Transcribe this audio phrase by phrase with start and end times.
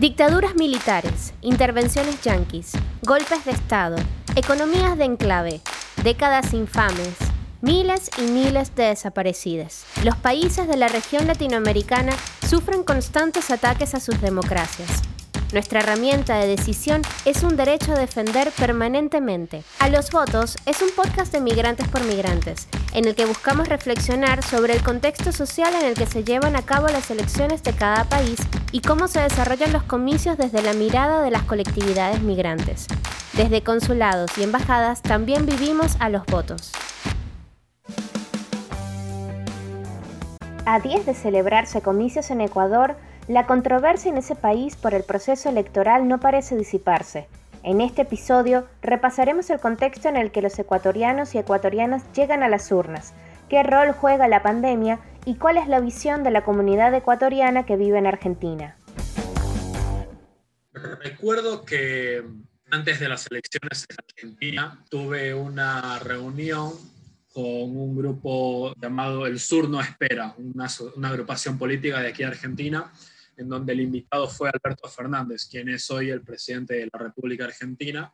[0.00, 3.94] Dictaduras militares, intervenciones yanquis, golpes de Estado,
[4.34, 5.60] economías de enclave,
[6.02, 7.14] décadas infames,
[7.60, 9.84] miles y miles de desaparecidas.
[10.02, 12.12] Los países de la región latinoamericana
[12.44, 15.13] sufren constantes ataques a sus democracias.
[15.52, 19.62] Nuestra herramienta de decisión es un derecho a defender permanentemente.
[19.78, 24.42] A los votos es un podcast de migrantes por migrantes, en el que buscamos reflexionar
[24.42, 28.04] sobre el contexto social en el que se llevan a cabo las elecciones de cada
[28.04, 28.40] país
[28.72, 32.86] y cómo se desarrollan los comicios desde la mirada de las colectividades migrantes.
[33.34, 36.72] Desde consulados y embajadas también vivimos a los votos.
[40.66, 42.96] A 10 de celebrarse comicios en Ecuador,
[43.28, 47.26] la controversia en ese país por el proceso electoral no parece disiparse.
[47.62, 52.48] En este episodio repasaremos el contexto en el que los ecuatorianos y ecuatorianas llegan a
[52.50, 53.14] las urnas,
[53.48, 57.76] qué rol juega la pandemia y cuál es la visión de la comunidad ecuatoriana que
[57.76, 58.76] vive en Argentina.
[60.72, 62.22] Recuerdo que
[62.70, 66.72] antes de las elecciones en Argentina tuve una reunión
[67.32, 72.28] con un grupo llamado El Sur No Espera, una, una agrupación política de aquí de
[72.28, 72.92] Argentina,
[73.36, 77.44] en donde el invitado fue Alberto Fernández, quien es hoy el presidente de la República
[77.44, 78.12] Argentina.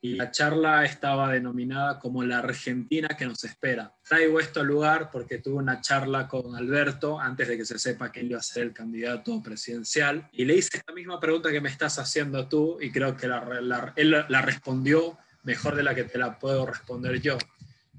[0.00, 3.94] Y la charla estaba denominada como la Argentina que nos espera.
[4.06, 8.12] Traigo esto al lugar porque tuve una charla con Alberto antes de que se sepa
[8.12, 10.28] que él iba a ser el candidato presidencial.
[10.32, 13.30] Y le hice esta misma pregunta que me estás haciendo tú y creo que
[13.96, 17.38] él la respondió mejor de la que te la puedo responder yo.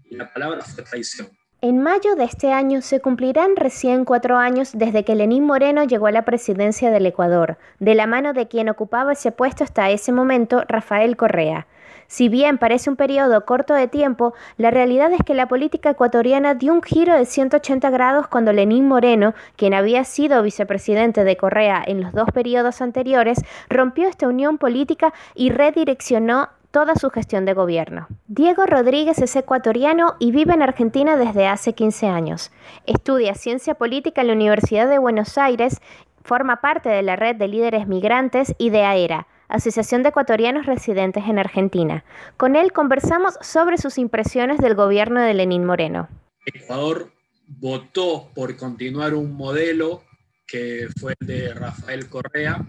[0.03, 1.29] Y la palabra fue traición.
[1.67, 6.05] En mayo de este año se cumplirán recién cuatro años desde que Lenín Moreno llegó
[6.05, 10.11] a la presidencia del Ecuador, de la mano de quien ocupaba ese puesto hasta ese
[10.11, 11.65] momento, Rafael Correa.
[12.05, 16.53] Si bien parece un periodo corto de tiempo, la realidad es que la política ecuatoriana
[16.53, 21.83] dio un giro de 180 grados cuando Lenín Moreno, quien había sido vicepresidente de Correa
[21.83, 27.53] en los dos periodos anteriores, rompió esta unión política y redireccionó toda su gestión de
[27.53, 28.05] gobierno.
[28.27, 32.51] Diego Rodríguez es ecuatoriano y vive en Argentina desde hace 15 años.
[32.85, 35.79] Estudia ciencia política en la Universidad de Buenos Aires,
[36.21, 41.23] forma parte de la red de líderes migrantes y de AERA, Asociación de Ecuatorianos Residentes
[41.29, 42.03] en Argentina.
[42.35, 46.09] Con él conversamos sobre sus impresiones del gobierno de Lenín Moreno.
[46.45, 47.09] Ecuador
[47.47, 50.03] votó por continuar un modelo
[50.45, 52.65] que fue el de Rafael Correa.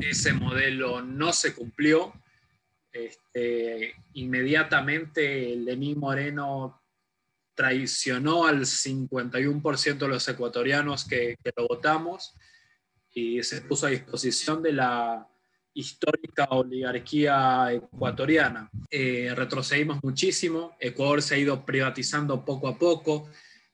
[0.00, 2.14] Ese modelo no se cumplió
[2.92, 6.82] este, inmediatamente Lenín Moreno
[7.54, 12.34] traicionó al 51% de los ecuatorianos que, lo votamos
[13.12, 15.28] y se puso a disposición de la
[15.74, 18.70] histórica oligarquía ecuatoriana.
[18.90, 23.28] Eh, retrocedimos muchísimo, Ecuador se ha ido privatizando poco a poco,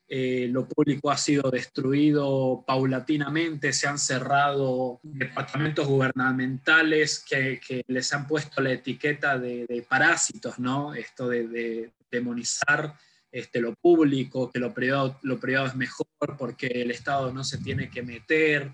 [0.07, 8.27] eh, lo público ha sido destruido paulatinamente, se han cerrado departamentos gubernamentales que, les han
[8.27, 10.95] puesto la etiqueta de, parásitos, ¿no?
[10.95, 12.95] Esto de, demonizar
[13.33, 15.19] este, lo público, que lo privado,
[15.67, 16.07] es mejor
[16.39, 18.73] porque el Estado no se tiene que meter,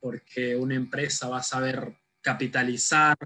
[0.00, 3.16] porque una empresa va a saber capitalizar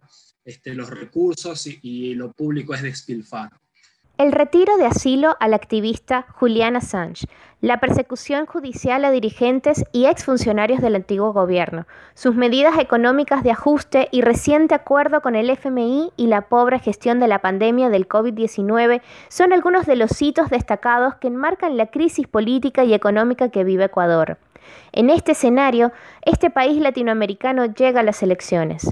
[0.43, 3.62] este, los recursos y, y lo público es despilfarro.
[4.23, 7.27] El retiro de asilo al activista Julian Assange,
[7.61, 14.07] la persecución judicial a dirigentes y exfuncionarios del antiguo gobierno, sus medidas económicas de ajuste
[14.13, 19.03] y reciente acuerdo con el FMI y la pobre gestión de la pandemia del COVID-19
[19.27, 23.87] son algunos de los hitos destacados que enmarcan la crisis política y económica que vive
[23.87, 24.39] Ecuador.
[24.93, 25.91] En este escenario,
[26.25, 28.87] este país latinoamericano llega a las elecciones.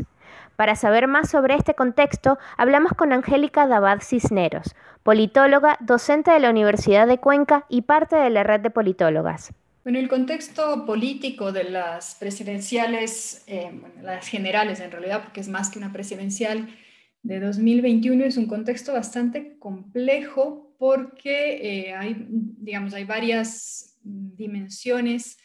[0.60, 6.50] Para saber más sobre este contexto, hablamos con Angélica Dabad Cisneros, politóloga, docente de la
[6.50, 9.54] Universidad de Cuenca y parte de la red de politólogas.
[9.84, 13.70] Bueno, el contexto político de las presidenciales, eh,
[14.02, 16.68] las generales en realidad, porque es más que una presidencial
[17.22, 25.38] de 2021, es un contexto bastante complejo porque eh, hay, digamos, hay varias dimensiones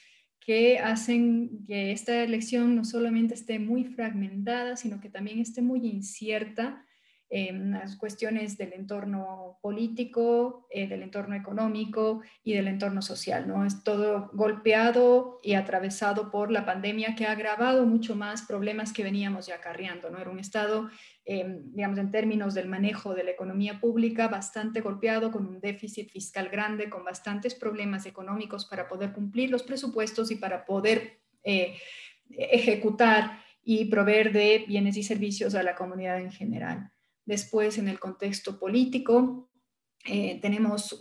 [0.45, 5.87] que hacen que esta elección no solamente esté muy fragmentada, sino que también esté muy
[5.87, 6.84] incierta
[7.29, 13.47] en las cuestiones del entorno político, eh, del entorno económico y del entorno social.
[13.47, 13.65] ¿no?
[13.65, 19.03] Es todo golpeado y atravesado por la pandemia que ha agravado mucho más problemas que
[19.03, 20.09] veníamos ya acarreando.
[20.09, 20.19] ¿no?
[20.19, 20.89] Era un Estado,
[21.25, 26.11] eh, digamos, en términos del manejo de la economía pública, bastante golpeado, con un déficit
[26.11, 31.75] fiscal grande, con bastantes problemas económicos para poder cumplir los presupuestos y para poder eh,
[32.29, 36.91] ejecutar y proveer de bienes y servicios a la comunidad en general.
[37.25, 39.49] Después, en el contexto político,
[40.07, 40.99] eh, tenemos,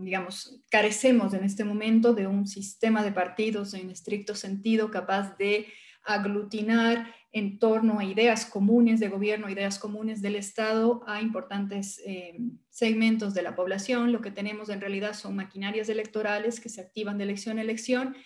[0.00, 5.66] digamos, carecemos en este momento de un sistema de partidos en estricto sentido capaz de
[6.04, 12.38] aglutinar en torno a ideas comunes de gobierno, ideas comunes del Estado a importantes eh,
[12.70, 14.12] segmentos de la población.
[14.12, 18.16] Lo que tenemos en realidad son maquinarias electorales que se activan de elección a elección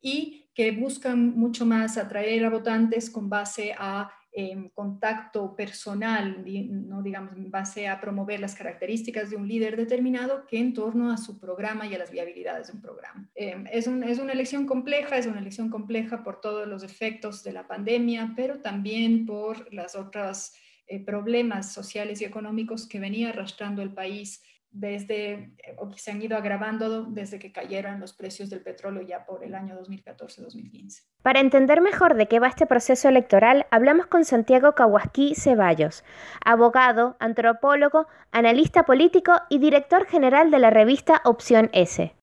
[0.00, 4.10] y que buscan mucho más atraer a votantes con base a
[4.74, 10.58] contacto personal, no digamos en base a promover las características de un líder determinado que
[10.58, 13.28] en torno a su programa y a las viabilidades de un programa.
[13.34, 17.52] Em, es, es una elección compleja, es una elección compleja por todos los efectos de
[17.52, 20.52] la pandemia, pero también por los otros
[20.86, 26.22] eh, problemas sociales y económicos que venía arrastrando el país desde, o que se han
[26.22, 31.02] ido agravando desde que cayeron los precios del petróleo ya por el año 2014-2015.
[31.22, 36.04] Para entender mejor de qué va este proceso electoral, hablamos con Santiago Kawasaki Ceballos,
[36.44, 42.14] abogado, antropólogo, analista político y director general de la revista Opción S.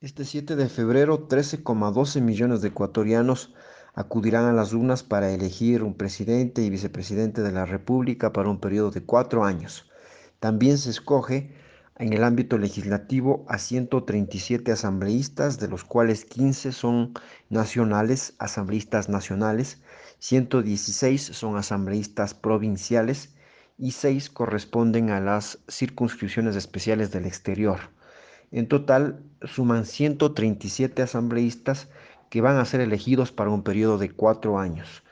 [0.00, 3.52] Este 7 de febrero, 13,12 millones de ecuatorianos
[3.92, 8.60] acudirán a las urnas para elegir un presidente y vicepresidente de la República para un
[8.60, 9.89] periodo de cuatro años.
[10.40, 11.54] También se escoge
[11.98, 17.12] en el ámbito legislativo a 137 asambleístas, de los cuales 15 son
[17.50, 19.82] nacionales, asambleístas nacionales,
[20.18, 23.34] 116 son asambleístas provinciales
[23.76, 27.78] y 6 corresponden a las circunscripciones especiales del exterior.
[28.50, 31.88] En total suman 137 asambleístas
[32.30, 35.02] que van a ser elegidos para un periodo de cuatro años.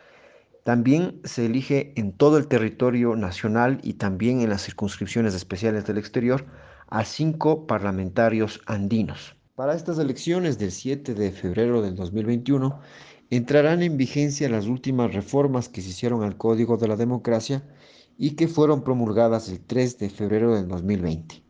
[0.69, 5.97] También se elige en todo el territorio nacional y también en las circunscripciones especiales del
[5.97, 6.45] exterior
[6.89, 9.35] a cinco parlamentarios andinos.
[9.55, 12.81] Para estas elecciones del 7 de febrero del 2021
[13.31, 17.63] entrarán en vigencia las últimas reformas que se hicieron al Código de la Democracia
[18.19, 21.43] y que fueron promulgadas el 3 de febrero del 2020.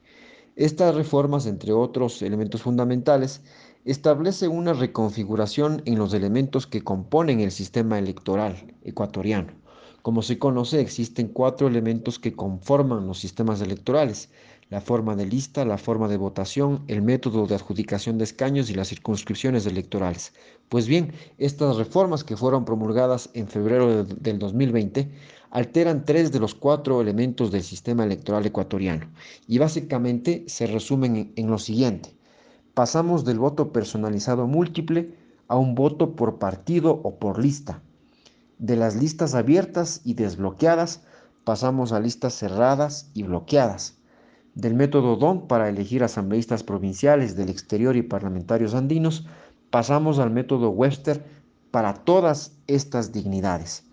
[0.54, 3.42] Estas reformas, entre otros elementos fundamentales,
[3.90, 9.54] establece una reconfiguración en los elementos que componen el sistema electoral ecuatoriano.
[10.02, 14.28] Como se conoce, existen cuatro elementos que conforman los sistemas electorales,
[14.68, 18.74] la forma de lista, la forma de votación, el método de adjudicación de escaños y
[18.74, 20.34] las circunscripciones electorales.
[20.68, 25.10] Pues bien, estas reformas que fueron promulgadas en febrero del 2020
[25.50, 29.10] alteran tres de los cuatro elementos del sistema electoral ecuatoriano
[29.46, 32.17] y básicamente se resumen en, lo siguiente
[32.78, 35.12] pasamos del voto personalizado múltiple
[35.48, 37.82] a un voto por partido o por lista.
[38.60, 41.02] De las listas abiertas y desbloqueadas
[41.42, 43.98] pasamos a listas cerradas y bloqueadas.
[44.54, 49.26] Del método DON para elegir asambleístas provinciales del exterior y parlamentarios andinos
[49.70, 51.24] pasamos al método Webster
[51.72, 53.86] para todas estas dignidades.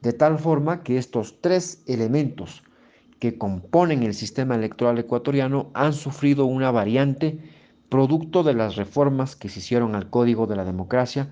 [0.00, 2.62] De tal forma que estos tres elementos
[3.18, 7.59] que componen el sistema electoral ecuatoriano han sufrido una variante
[7.90, 11.28] producto de las reformas que se hicieron al Código de la Democracia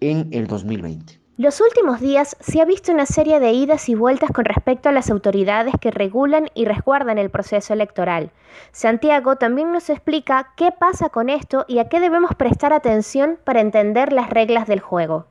[0.00, 1.20] en el 2020.
[1.36, 4.92] Los últimos días se ha visto una serie de idas y vueltas con respecto a
[4.92, 8.30] las autoridades que regulan y resguardan el proceso electoral.
[8.70, 13.60] Santiago también nos explica qué pasa con esto y a qué debemos prestar atención para
[13.60, 15.26] entender las reglas del juego.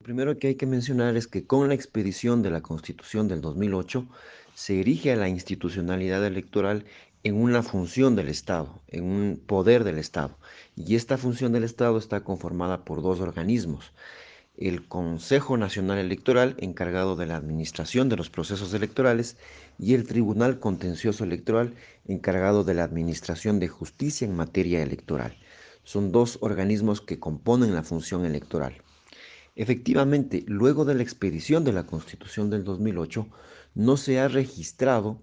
[0.00, 3.42] Lo primero que hay que mencionar es que con la expedición de la Constitución del
[3.42, 4.06] 2008
[4.54, 6.86] se erige a la institucionalidad electoral
[7.24, 10.36] en una función del Estado, en un poder del Estado.
[10.76, 13.92] Y esta función del Estado está conformada por dos organismos.
[14.56, 19.36] El Consejo Nacional Electoral, encargado de la administración de los procesos electorales,
[19.78, 21.74] y el Tribunal Contencioso Electoral,
[22.06, 25.36] encargado de la administración de justicia en materia electoral.
[25.84, 28.82] Son dos organismos que componen la función electoral.
[29.54, 33.26] Efectivamente, luego de la expedición de la Constitución del 2008,
[33.74, 35.22] no se ha registrado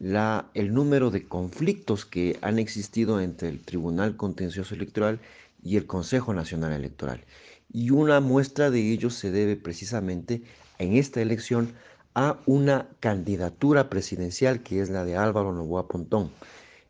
[0.00, 5.20] el número de conflictos que han existido entre el Tribunal Contencioso Electoral
[5.62, 7.22] y el Consejo Nacional Electoral.
[7.70, 10.42] Y una muestra de ello se debe precisamente
[10.78, 11.74] en esta elección
[12.14, 16.30] a una candidatura presidencial que es la de Álvaro Novoa Pontón.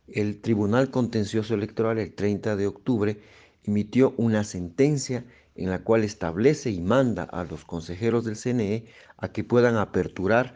[0.07, 3.19] El Tribunal Contencioso Electoral el 30 de octubre
[3.65, 5.25] emitió una sentencia
[5.55, 8.85] en la cual establece y manda a los consejeros del CNE
[9.17, 10.55] a que puedan aperturar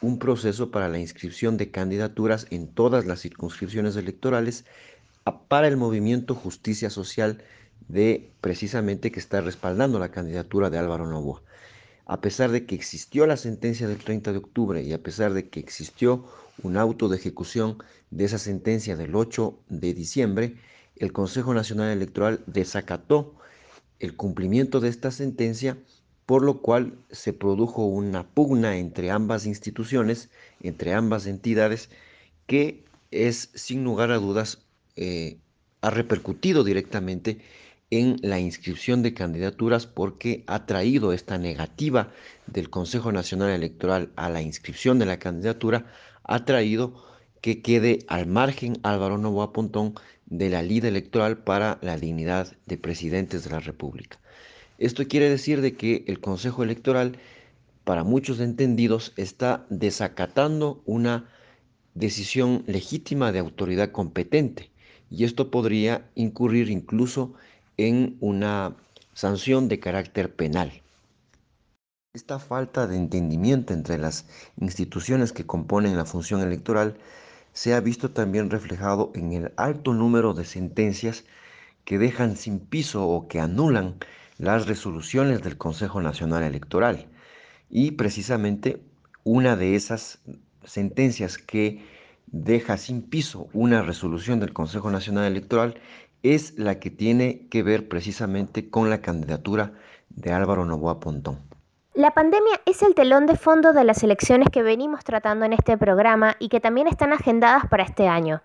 [0.00, 4.64] un proceso para la inscripción de candidaturas en todas las circunscripciones electorales
[5.48, 7.42] para el movimiento Justicia Social
[7.88, 11.42] de precisamente que está respaldando la candidatura de Álvaro Novoa.
[12.06, 15.48] A pesar de que existió la sentencia del 30 de octubre y a pesar de
[15.48, 16.26] que existió
[16.62, 17.78] un auto de ejecución
[18.10, 20.56] de esa sentencia del 8 de diciembre,
[20.96, 23.34] el Consejo Nacional Electoral desacató
[24.00, 25.78] el cumplimiento de esta sentencia
[26.26, 30.30] por lo cual se produjo una pugna entre ambas instituciones,
[30.62, 31.90] entre ambas entidades,
[32.46, 34.58] que es sin lugar a dudas,
[34.96, 35.38] eh,
[35.80, 37.40] ha repercutido directamente
[37.90, 42.10] en la inscripción de candidaturas porque ha traído esta negativa
[42.46, 45.86] del Consejo Nacional Electoral a la inscripción de la candidatura,
[46.24, 47.04] ha traído
[47.40, 49.94] que quede al margen Álvaro Novoa Pontón
[50.26, 54.18] de la lid electoral para la dignidad de presidentes de la República.
[54.78, 57.18] Esto quiere decir de que el Consejo Electoral,
[57.84, 61.28] para muchos entendidos, está desacatando una
[61.94, 64.70] decisión legítima de autoridad competente
[65.10, 67.34] y esto podría incurrir incluso
[67.76, 68.74] en una
[69.12, 70.82] sanción de carácter penal.
[72.14, 74.26] Esta falta de entendimiento entre las
[74.60, 76.96] instituciones que componen la función electoral
[77.52, 81.24] se ha visto también reflejado en el alto número de sentencias
[81.84, 83.96] que dejan sin piso o que anulan
[84.38, 87.06] las resoluciones del Consejo Nacional Electoral.
[87.70, 88.82] Y precisamente
[89.22, 90.20] una de esas
[90.64, 91.84] sentencias que
[92.26, 95.80] deja sin piso una resolución del Consejo Nacional Electoral
[96.22, 99.72] es la que tiene que ver precisamente con la candidatura
[100.08, 101.38] de Álvaro Novoa Pontón.
[101.94, 105.78] La pandemia es el telón de fondo de las elecciones que venimos tratando en este
[105.78, 108.42] programa y que también están agendadas para este año.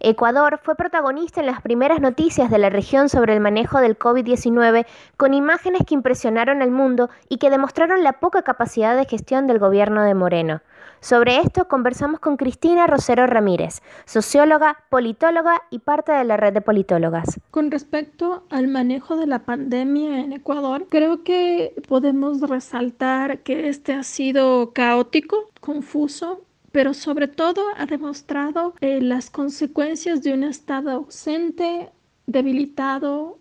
[0.00, 4.86] Ecuador fue protagonista en las primeras noticias de la región sobre el manejo del COVID-19
[5.18, 9.58] con imágenes que impresionaron al mundo y que demostraron la poca capacidad de gestión del
[9.58, 10.62] gobierno de Moreno.
[11.00, 16.60] Sobre esto conversamos con Cristina Rosero Ramírez, socióloga, politóloga y parte de la red de
[16.60, 17.40] politólogas.
[17.50, 23.92] Con respecto al manejo de la pandemia en Ecuador, creo que podemos resaltar que este
[23.94, 26.42] ha sido caótico, confuso,
[26.72, 31.90] pero sobre todo ha demostrado eh, las consecuencias de un Estado ausente,
[32.26, 33.38] debilitado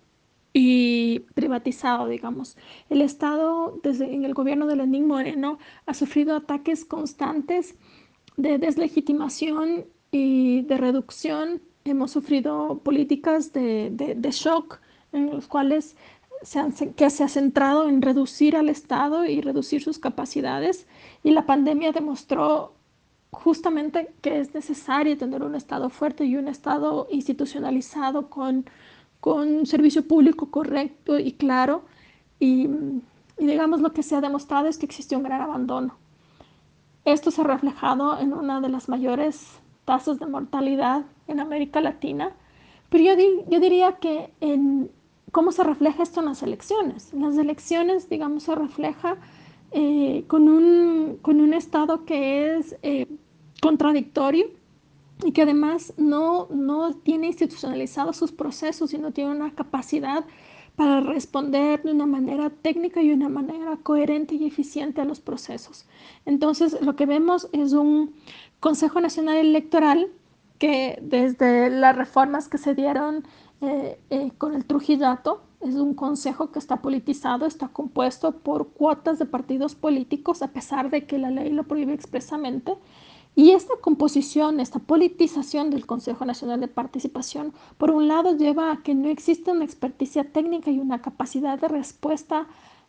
[0.54, 2.58] y privatizado, digamos.
[2.90, 7.76] El Estado, desde en el gobierno de Lenín Moreno, ha sufrido ataques constantes
[8.36, 11.62] de deslegitimación y de reducción.
[11.86, 14.80] Hemos sufrido políticas de, de, shock
[15.12, 15.96] en los cuales
[16.42, 20.88] se han, que se ha centrado en reducir al Estado y reducir sus capacidades.
[21.24, 22.74] Y la pandemia demostró
[23.32, 28.66] justamente que es necesario tener un Estado fuerte y un Estado institucionalizado con,
[29.20, 31.84] con servicio público correcto y claro.
[32.40, 32.70] Y,
[33.38, 35.96] digamos lo que se ha demostrado es que existe un gran abandono.
[37.06, 42.32] Esto se ha reflejado en una de las mayores tasas de mortalidad en América Latina.
[42.90, 43.14] Pero yo,
[43.50, 44.92] yo diría que en
[45.32, 47.14] cómo se refleja esto en las elecciones.
[47.14, 49.18] En las elecciones, digamos, se refleja
[49.72, 53.08] eh, con, un, con, un, Estado que es eh,
[53.62, 54.48] contradictorio
[55.24, 60.26] y que además no, no tiene institucionalizados sus procesos y no tiene una capacidad
[60.76, 65.86] para responder de una manera técnica y una manera coherente y eficiente a los procesos.
[66.26, 68.14] Entonces, lo que vemos es un
[68.62, 70.10] Consejo Nacional Electoral
[70.58, 73.26] que desde las reformas que se dieron
[73.62, 79.26] eh, con el Trujillato, es un consejo que está politizado, está compuesto por cuotas de
[79.26, 82.76] partidos políticos, a pesar de que la ley lo prohíbe expresamente.
[83.36, 88.84] Y esta composición, esta politización del Consejo Nacional de Participación, por un lado lleva a
[88.84, 92.48] que no existe una experticia técnica y una capacidad de respuesta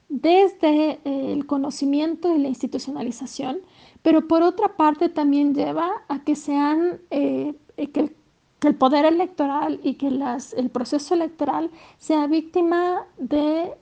[0.09, 3.59] desde eh, el conocimiento y la institucionalización,
[4.03, 8.17] pero por otra parte también lleva a que sean eh, que
[8.61, 13.73] que el poder electoral y que las, el proceso electoral sea víctima de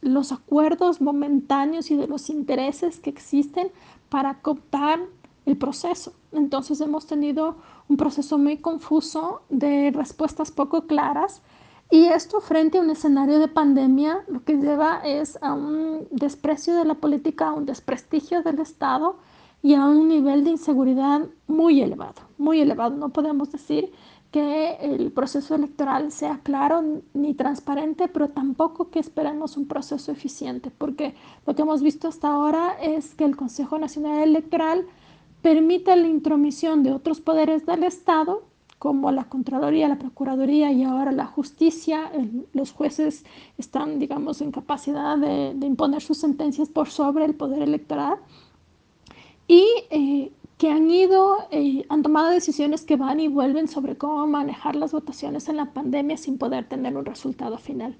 [0.00, 3.70] los acuerdos momentáneos y de los intereses que existen
[4.08, 5.00] para cooptar
[5.44, 6.12] el proceso.
[6.32, 7.56] Entonces hemos tenido
[7.88, 11.42] un proceso muy confuso de respuestas poco claras
[11.90, 16.74] y esto frente a un escenario de pandemia lo que lleva es a un desprecio
[16.74, 19.16] de la política, a un desprestigio del Estado
[19.62, 22.96] y a un nivel de inseguridad muy elevado, muy elevado.
[22.96, 23.92] No podemos decir
[24.32, 30.70] que el proceso electoral sea claro ni transparente, pero tampoco que esperemos un proceso eficiente,
[30.70, 31.14] porque
[31.46, 34.86] lo que hemos visto hasta ahora es que el Consejo Nacional Electoral
[35.42, 38.42] permite la intromisión de otros poderes del Estado,
[38.78, 42.10] como la Contraloría, la Procuraduría y ahora la Justicia.
[42.54, 43.24] los jueces
[43.58, 48.16] están, digamos, en capacidad de, imponer sus sentencias por sobre el poder electoral.
[49.46, 54.24] Y eh, que han ido, eh, han tomado decisiones que van y vuelven sobre cómo
[54.28, 57.98] manejar las votaciones en la pandemia sin poder tener un resultado final.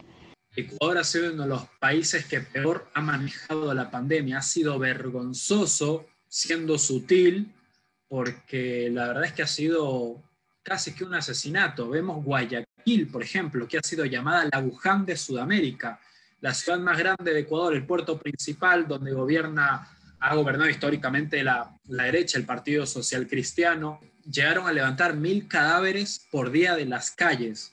[0.54, 4.38] Ecuador ha sido uno de los países que peor ha manejado la pandemia.
[4.38, 7.52] Ha sido vergonzoso, siendo sutil,
[8.07, 10.23] porque la verdad es que ha sido
[10.62, 11.90] casi que un asesinato.
[11.90, 15.99] Vemos Guayaquil, por ejemplo, que ha sido llamada la Wuhan de Sudamérica,
[16.40, 21.76] la ciudad más grande de Ecuador, el puerto principal donde gobierna ha gobernado históricamente la,
[21.88, 27.11] la derecha, el Partido Social Cristiano, llegaron a levantar mil cadáveres por día de las
[27.11, 27.73] calles.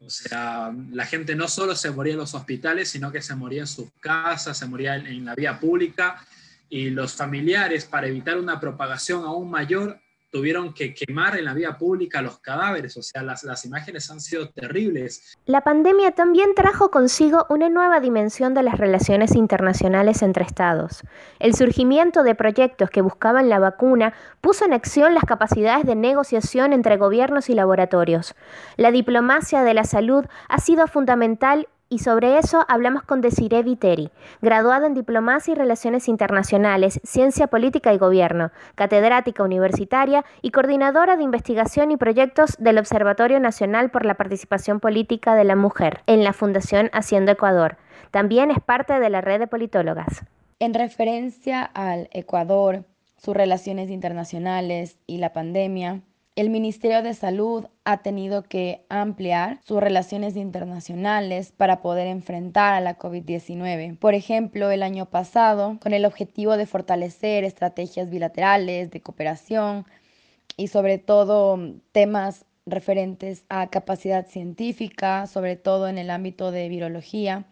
[0.00, 3.60] O sea, la gente no solo se moría en los hospitales, sino que se moría
[3.60, 6.26] en sus casas, se moría en la vía pública
[6.68, 10.00] y los familiares, para evitar una propagación aún mayor,
[10.34, 14.48] tuvieron que quemar en la vía pública los cadáveres, o sea, las, imágenes han sido
[14.48, 15.38] terribles.
[15.46, 21.04] La pandemia también trajo consigo una nueva dimensión de las relaciones internacionales entre estados.
[21.38, 26.72] El surgimiento de proyectos que buscaban la vacuna puso en acción las capacidades de negociación
[26.72, 28.34] entre gobiernos y laboratorios.
[28.76, 34.10] La diplomacia de la salud ha sido fundamental y sobre eso hablamos con Desiree Viteri,
[34.42, 41.22] graduada en Diplomacia y Relaciones Internacionales, Ciencia Política y Gobierno, catedrática universitaria y coordinadora de
[41.22, 46.32] investigación y proyectos del Observatorio Nacional por la Participación Política de la Mujer en la
[46.32, 47.76] Fundación Haciendo Ecuador.
[48.10, 50.24] También es parte de la red de politólogas.
[50.58, 52.86] En referencia al Ecuador,
[53.18, 56.00] sus relaciones internacionales y la pandemia,
[56.36, 62.80] el Ministerio de Salud ha tenido que ampliar sus relaciones internacionales para poder enfrentar a
[62.80, 63.96] la COVID-19.
[63.98, 69.86] Por ejemplo, el año pasado, con el objetivo de fortalecer estrategias bilaterales de cooperación
[70.56, 71.58] y sobre todo
[71.92, 77.46] temas referentes a capacidad científica, sobre todo en el ámbito de virología,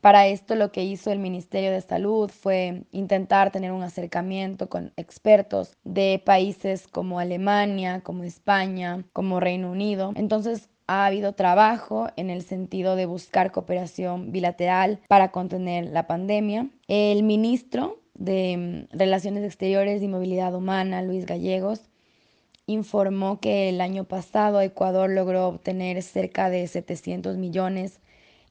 [0.00, 4.92] para esto lo que hizo el Ministerio de Salud fue intentar tener un acercamiento con
[4.96, 10.12] expertos de países como Alemania, como España, como Reino Unido.
[10.16, 16.68] Entonces ha habido trabajo en el sentido de buscar cooperación bilateral para contener la pandemia.
[16.88, 21.80] El ministro de mm, Relaciones Exteriores y Movilidad Humana, Luis Gallegos,
[22.66, 28.00] informó que el año pasado Ecuador logró obtener cerca de 700 millones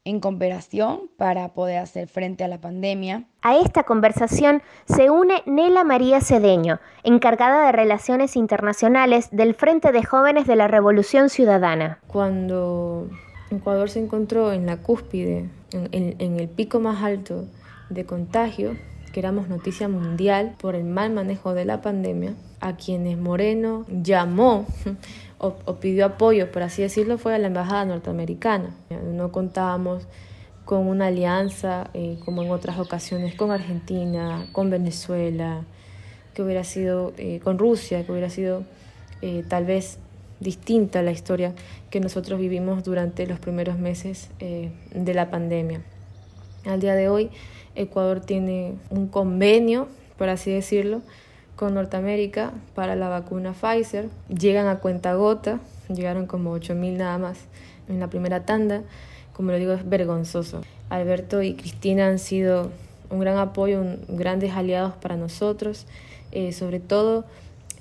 [0.04, 3.26] en cooperación para poder hacer frente a la pandemia.
[3.42, 10.04] A esta conversación se une Nela María Cedeño, encargada de Relaciones Internacionales del Frente de
[10.04, 12.00] Jóvenes de la Revolución Ciudadana.
[12.08, 13.10] Cuando
[13.52, 17.46] Ecuador se encontró en la cúspide, en, el pico más alto
[17.90, 18.76] de contagio,
[19.14, 24.66] que éramos noticia mundial por el mal manejo de la pandemia, a quienes Moreno llamó
[25.42, 28.76] o, pidió apoyo, por así decirlo, fue a la embajada norteamericana.
[29.12, 30.08] No contábamos
[30.66, 35.64] con una alianza, eh, como en otras ocasiones, con Argentina, con Venezuela,
[36.36, 38.64] que hubiera sido eh, con Rusia, que hubiera sido
[39.24, 39.98] eh, tal vez
[40.40, 41.54] distinta la historia
[41.90, 45.82] que nosotros vivimos durante los primeros meses de la pandemia.
[46.66, 47.30] Al día de hoy,
[47.76, 51.02] Ecuador tiene un convenio, por así decirlo,
[51.62, 54.10] con Norteamérica para la vacuna Pfizer.
[54.30, 55.60] Llegan a cuenta gota,
[55.94, 57.38] llegaron como 8.000 nada más
[57.88, 58.82] en la primera tanda.
[59.34, 60.62] Como lo digo, es vergonzoso.
[60.90, 62.72] Alberto y Cristina han sido
[63.12, 65.86] un gran apoyo, grandes aliados para nosotros,
[66.32, 67.26] eh, sobre todo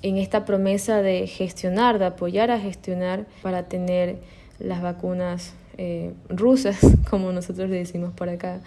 [0.03, 4.17] en esta promesa de gestionar, de apoyar a gestionar para tener
[4.59, 6.77] las vacunas eh, rusas,
[7.09, 8.59] como nosotros le decimos por acá.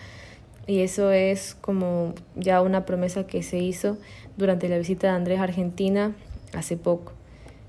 [0.67, 3.99] Y eso es como ya una promesa que se hizo
[4.37, 6.15] durante la visita de Andrés a Argentina
[6.55, 7.13] hace poco.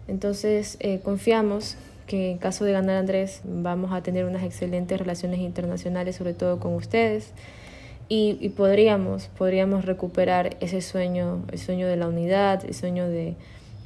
[0.08, 1.78] Entonces eh, confiamos
[2.08, 6.60] que en caso de ganar Andrés vamos a tener unas excelentes relaciones internacionales, sobre todo
[6.60, 7.32] con ustedes,
[8.08, 13.34] y, y, podríamos, podríamos recuperar ese sueño, el sueño de la unidad, el sueño de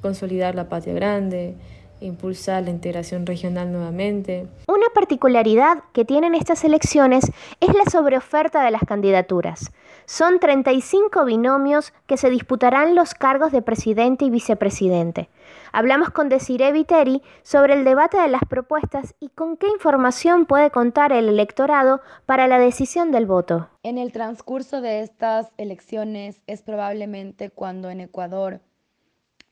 [0.02, 1.56] consolidar la patria grande,
[2.02, 4.48] impulsar la integración regional nuevamente.
[4.68, 9.72] Una particularidad que tienen estas elecciones es la sobreoferta de las candidaturas.
[10.06, 15.30] Son 35 binomios que se disputarán los cargos de presidente y vicepresidente.
[15.72, 20.72] Hablamos con Desiree Viteri sobre el debate de las propuestas y con qué información puede
[20.72, 23.70] contar el electorado para la decisión del voto.
[23.84, 28.62] En el transcurso de estas elecciones es probablemente cuando en Ecuador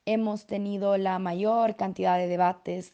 [0.08, 2.93] hemos tenido la mayor cantidad de debates.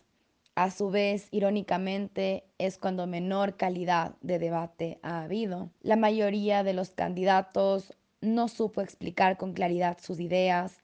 [0.55, 5.69] A su vez, irónicamente, es cuando menor calidad de debate ha habido.
[5.81, 10.82] La mayoría de los candidatos no supo explicar con claridad sus ideas,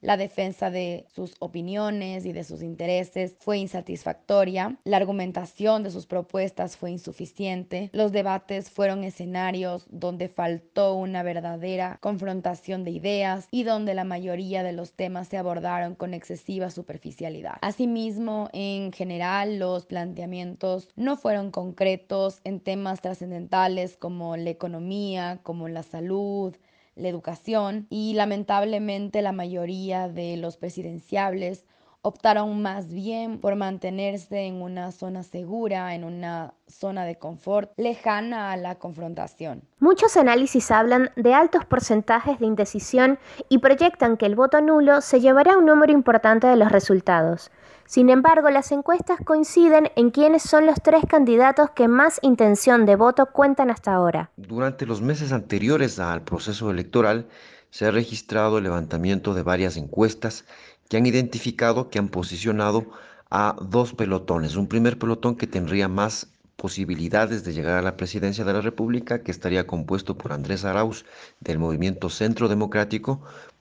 [0.00, 4.78] la defensa de sus opiniones y de sus intereses fue insatisfactoria.
[4.84, 7.90] La argumentación de sus propuestas fue insuficiente.
[7.92, 14.62] Los debates fueron escenarios donde faltó una verdadera confrontación de ideas y donde la mayoría
[14.62, 17.56] de los temas se abordaron con excesiva superficialidad.
[17.60, 25.68] Asimismo, en general, los planteamientos no fueron concretos en temas trascendentales como la economía, como
[25.68, 26.56] la salud,
[26.94, 31.64] la educación y lamentablemente la mayoría de los presidenciables
[32.02, 38.52] optaron más bien por mantenerse en una zona segura, en una zona de confort lejana
[38.52, 39.62] a la confrontación.
[39.80, 45.20] Muchos análisis hablan de altos porcentajes de indecisión y proyectan que el voto nulo se
[45.20, 47.50] llevará un número importante de los resultados.
[47.90, 52.94] Sin embargo, las encuestas coinciden en quiénes son los tres candidatos que más intención de
[52.94, 54.30] voto cuentan hasta ahora.
[54.36, 57.26] Durante los meses anteriores al proceso electoral
[57.70, 60.44] se ha registrado el levantamiento de varias encuestas
[60.88, 62.86] que han identificado que han posicionado
[63.28, 64.54] a dos pelotones.
[64.54, 69.22] Un primer pelotón que tendría más posibilidades de llegar a la presidencia de la República,
[69.24, 71.06] que estaría compuesto por Andrés Arauz
[71.40, 73.20] del Movimiento Centro Democrático,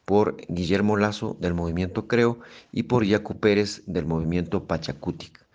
[0.10, 2.39] por Guillermo Lazo del movimiento Creo
[2.72, 5.45] y por Yacu Pérez del movimiento Pachacutic.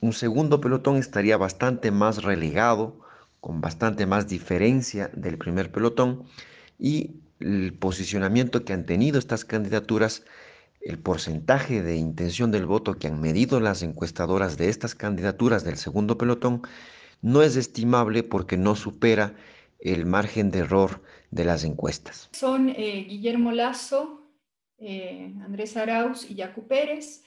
[0.00, 2.98] Un segundo pelotón estaría bastante más relegado,
[3.40, 6.24] con bastante más diferencia del primer pelotón
[6.76, 10.24] y el posicionamiento que han tenido estas candidaturas,
[10.80, 15.76] el porcentaje de intención del voto que han medido las encuestadoras de estas candidaturas del
[15.76, 16.62] segundo pelotón,
[17.20, 19.36] no es estimable porque no supera
[19.78, 21.00] el margen de error
[21.32, 22.28] de las encuestas.
[22.32, 24.30] Son eh, Guillermo Lazo,
[24.78, 27.24] eh, Andrés Arauz y Yacu Pérez.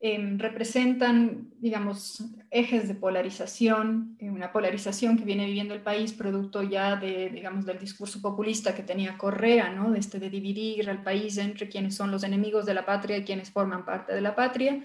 [0.00, 6.62] Em, representan, digamos, ejes de polarización, eh, una polarización que viene viviendo el país producto
[6.62, 9.90] ya de, digamos, del discurso populista que tenía Correa, ¿no?
[9.90, 13.24] De, este, de dividir al país entre quienes son los enemigos de la patria y
[13.24, 14.84] quienes forman parte de la patria.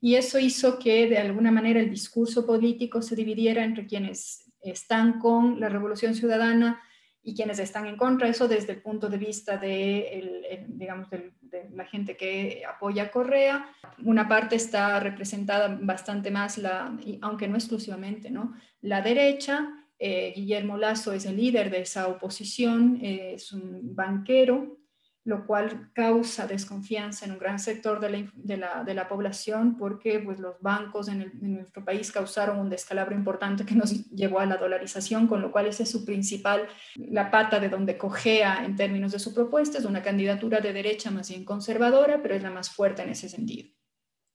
[0.00, 5.18] Y eso hizo que, de alguna manera, el discurso político se dividiera entre quienes están
[5.18, 6.80] con la revolución ciudadana
[7.22, 8.28] y quienes están en contra.
[8.28, 11.32] Eso desde el punto de vista de, digamos, de,
[11.74, 13.66] la gente que apoya Correa.
[14.04, 18.54] Una parte está representada bastante más, la, aunque no exclusivamente, ¿no?
[18.80, 19.68] la derecha.
[19.98, 24.81] Eh, Guillermo Lazo es el líder de esa oposición, es un banquero
[25.24, 31.08] lo cual causa desconfianza en un gran sector de la, población porque pues, los bancos
[31.08, 35.52] en, nuestro país causaron un descalabro importante que nos llevó a la dolarización, con lo
[35.52, 39.78] cual esa es su principal, la pata de donde cojea en términos de su propuesta,
[39.78, 43.28] es una candidatura de derecha más bien conservadora, pero es la más fuerte en ese
[43.28, 43.68] sentido.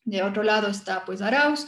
[0.06, 1.68] De otro lado está pues Arauz,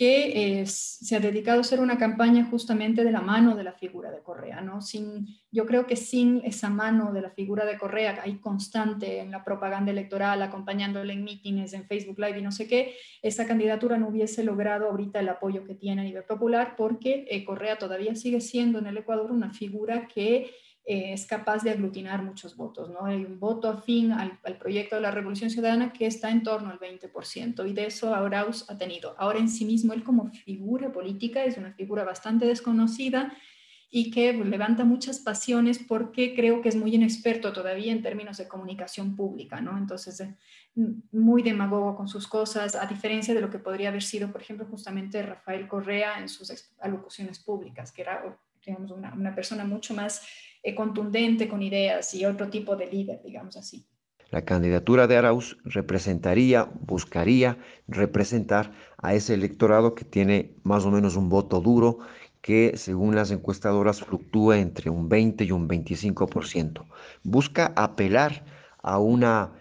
[0.00, 4.10] que se ha dedicado a hacer una campaña justamente de la mano de la figura
[4.10, 4.80] de Correa, ¿no?
[4.80, 9.30] Sin, yo creo que sin esa mano de la figura de Correa, ahí constante en
[9.30, 13.98] la propaganda electoral, acompañándole en mítines, en Facebook Live y no sé qué, esa candidatura
[13.98, 18.14] no hubiese logrado ahorita el apoyo que tiene a nivel popular, porque eh, Correa todavía
[18.14, 20.50] sigue siendo en el Ecuador una figura que
[20.90, 22.90] eh, es capaz de aglutinar muchos votos.
[22.90, 23.04] ¿no?
[23.04, 26.80] Hay un voto afín al, proyecto de la Revolución Ciudadana que está en torno al
[26.80, 29.14] 20% y de eso Arauz ha tenido.
[29.16, 33.32] Ahora en sí mismo él como figura política es una figura bastante desconocida
[33.88, 38.48] y que levanta muchas pasiones porque creo que es muy inexperto todavía en términos de
[38.48, 39.78] comunicación pública, ¿no?
[39.78, 40.36] Entonces, eh,
[41.12, 44.66] muy demagogo con sus cosas, a diferencia de lo que podría haber sido, por ejemplo,
[44.66, 50.22] justamente Rafael Correa en sus alocuciones públicas, que era, digamos, una, una persona mucho más
[50.62, 53.86] eh, contundente con ideas y otro tipo de líder, digamos así.
[54.30, 61.16] La candidatura de Arauz representaría, buscaría representar a ese electorado que tiene más o menos
[61.16, 61.98] un voto duro
[62.40, 66.84] que según las encuestadoras fluctúa entre un 20 y un 25%.
[67.24, 68.44] Busca apelar
[68.82, 69.52] a una,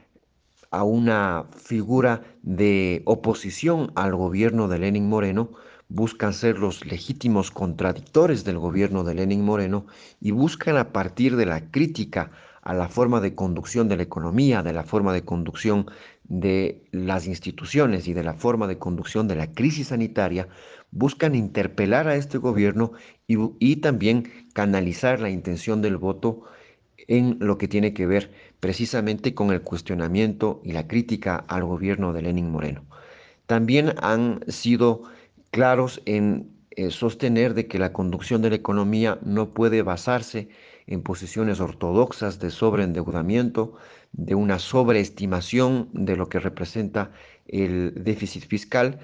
[0.70, 5.52] a una figura de oposición al gobierno de Lenin Moreno,
[5.90, 9.88] buscan ser los legítimos contradictores del gobierno de Lenin Moreno
[10.22, 14.62] y buscan a partir de la crítica a la forma de conducción de la economía,
[14.62, 15.90] de la forma de conducción
[16.26, 20.48] de las instituciones y de la forma de conducción de la crisis sanitaria,
[20.92, 22.92] buscan interpelar a este gobierno
[23.28, 26.44] y, y también canalizar la intención del voto
[27.08, 32.14] en lo que tiene que ver precisamente con el cuestionamiento y la crítica al gobierno
[32.14, 32.86] de Lenin Moreno.
[33.48, 35.04] También han sido
[35.52, 40.50] claros en eh, sostener de que la conducción de la economía no puede basarse
[40.88, 43.76] en posiciones ortodoxas de sobreendeudamiento,
[44.12, 47.12] de una sobreestimación de lo que representa
[47.48, 49.00] el déficit fiscal.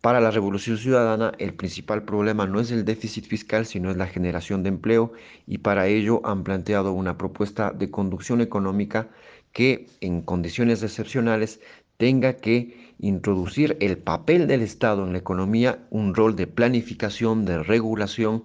[0.00, 4.06] Para la Revolución Ciudadana el principal problema no es el déficit fiscal, sino es la
[4.06, 5.12] generación de empleo
[5.46, 9.08] y para ello han planteado una propuesta de conducción económica
[9.52, 11.60] que en condiciones excepcionales
[11.96, 17.62] tenga que introducir el papel del Estado en la economía, un rol de planificación, de
[17.62, 18.42] regulación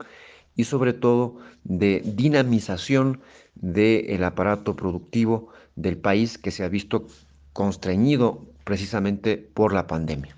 [0.55, 3.21] y sobre todo de dinamización
[3.55, 7.07] del aparato productivo del país que se ha visto
[7.53, 10.37] constreñido precisamente por la pandemia.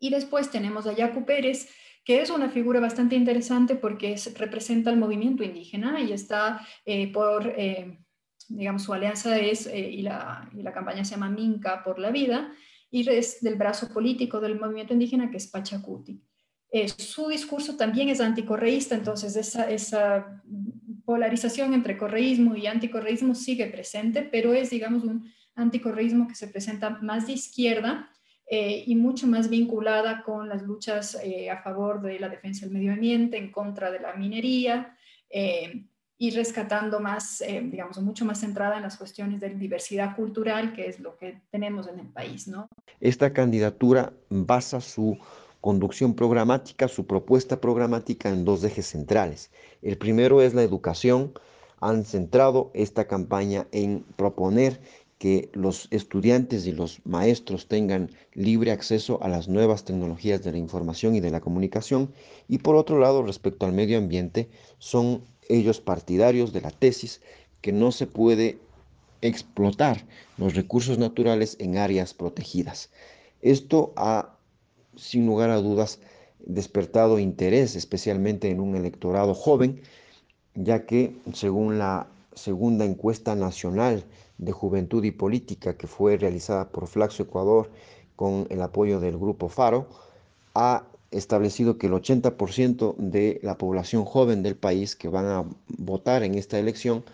[0.00, 1.68] Y después tenemos a Yacu Pérez,
[2.04, 7.46] que es una figura bastante interesante porque representa el movimiento indígena y está eh, por...
[7.46, 7.98] Eh,
[8.50, 12.10] digamos, su alianza es, eh, y, la, y, la, campaña se llama Minca por la
[12.10, 12.50] vida,
[12.90, 16.22] y es del brazo político del movimiento indígena que es Pachacuti.
[16.70, 20.42] Eh, su discurso también es anticorreísta, entonces esa, esa
[21.04, 26.90] polarización entre correísmo y anticorreísmo sigue presente, pero es, digamos, un anticorreísmo que se presenta
[27.00, 28.10] más de izquierda
[28.50, 32.74] eh, y mucho más vinculada con las luchas eh, a favor de la defensa del
[32.74, 34.94] medio ambiente, en contra de la minería
[36.18, 40.98] y rescatando más, digamos, mucho más centrada en las cuestiones de diversidad cultural, que es
[40.98, 42.68] lo que tenemos en el país, ¿no?
[43.00, 45.16] Esta candidatura basa su
[45.60, 49.50] conducción programática, su propuesta programática en dos ejes centrales.
[49.80, 51.32] El primero es la educación.
[51.80, 54.80] Han centrado esta campaña en proponer
[55.18, 60.58] que los estudiantes y los maestros tengan libre acceso a las nuevas tecnologías de la
[60.58, 62.12] información y de la comunicación.
[62.46, 67.20] Y por otro lado, respecto al medio ambiente, son ellos partidarios de la tesis
[67.60, 68.58] que no se puede
[69.20, 70.04] explotar
[70.36, 72.90] los recursos naturales en áreas protegidas.
[73.42, 74.34] Esto ha
[74.96, 76.00] sin lugar a dudas
[76.40, 79.80] despertado interés, especialmente en un electorado joven,
[80.54, 84.04] ya que según la segunda encuesta nacional
[84.38, 87.70] de juventud y política que fue realizada por Flaxo Ecuador
[88.16, 89.88] con el apoyo del grupo Faro,
[90.54, 96.22] ha establecido que el 80% de la población joven del país que van a votar
[96.22, 97.04] en esta elección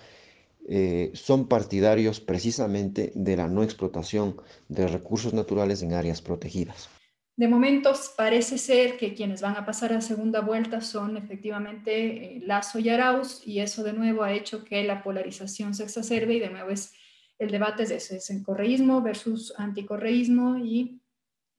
[0.67, 4.37] eh, son partidarios precisamente de la no explotación
[4.69, 6.89] de recursos naturales en áreas protegidas.
[7.37, 12.43] De momentos parece ser que quienes van a pasar a segunda vuelta son efectivamente eh,
[12.45, 16.41] Lazo y Arauz y eso de nuevo ha hecho que la polarización se exacerbe y
[16.41, 16.93] de nuevo es
[17.39, 21.01] el debate de ese, es el correísmo versus anticorreísmo y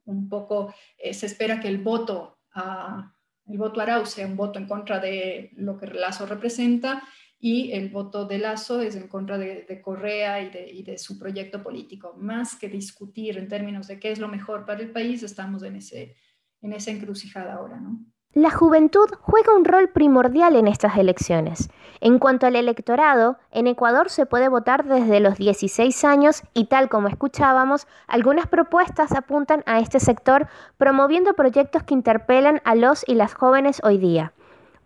[0.06, 3.14] un poco eh, se espera que el voto a,
[3.48, 7.04] el voto Arauz sea un voto en contra de lo que Lazo representa
[7.40, 12.16] y el voto de Lazo es en contra de, Correa y de, su proyecto político.
[12.18, 15.76] Más que discutir en términos de qué es lo mejor para el país, estamos en,
[15.76, 16.16] ese,
[16.62, 18.04] en esa encrucijada ahora, ¿no?
[18.38, 21.70] La juventud juega un rol primordial en estas elecciones.
[22.02, 26.90] En cuanto al electorado, en Ecuador se puede votar desde los 16 años y tal
[26.90, 33.16] como escuchábamos, algunas propuestas apuntan a este sector promoviendo proyectos que interpelan a los y
[33.16, 34.34] las jóvenes hoy día.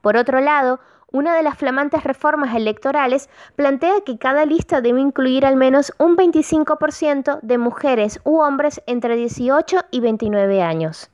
[0.02, 0.80] Por otro lado,
[1.12, 6.16] una de las flamantes reformas electorales plantea que cada lista debe incluir al menos un
[6.18, 11.10] 25% de mujeres u hombres entre 18 y 29 años.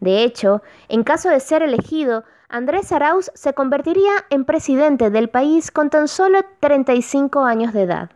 [0.00, 5.70] De hecho, en caso de ser elegido, Andrés Arauz se convertiría en presidente del país
[5.70, 8.10] con tan solo 35 años de edad.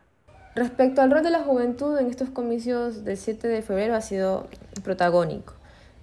[0.55, 4.47] Respecto al rol de la juventud en estos comicios del 7 de febrero ha sido
[4.85, 5.55] protagónico.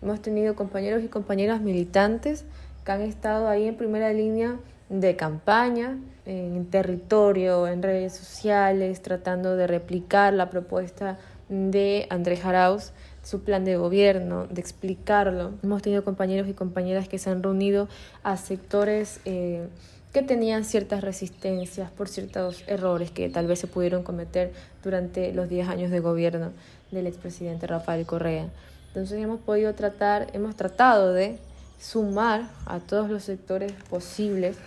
[0.02, 2.46] Hemos tenido compañeros y compañeras militantes
[2.84, 4.58] que han estado ahí en primera línea
[4.90, 11.18] de campaña en territorio, en redes sociales, tratando de replicar la propuesta
[11.50, 12.92] de Andrés Arauz,
[13.24, 15.52] su plan de gobierno, de explicarlo.
[15.64, 17.88] Hemos tenido compañeros y compañeras que se han reunido
[18.24, 19.68] a sectores eh,
[20.14, 24.52] que tenían ciertas resistencias por ciertos errores que tal vez se pudieron cometer
[24.84, 26.52] durante los 10 años de gobierno
[26.92, 28.50] del expresidente Rafael Correa.
[28.88, 31.38] Entonces hemos podido tratar, hemos tratado de
[31.80, 34.58] sumar a todos los sectores posibles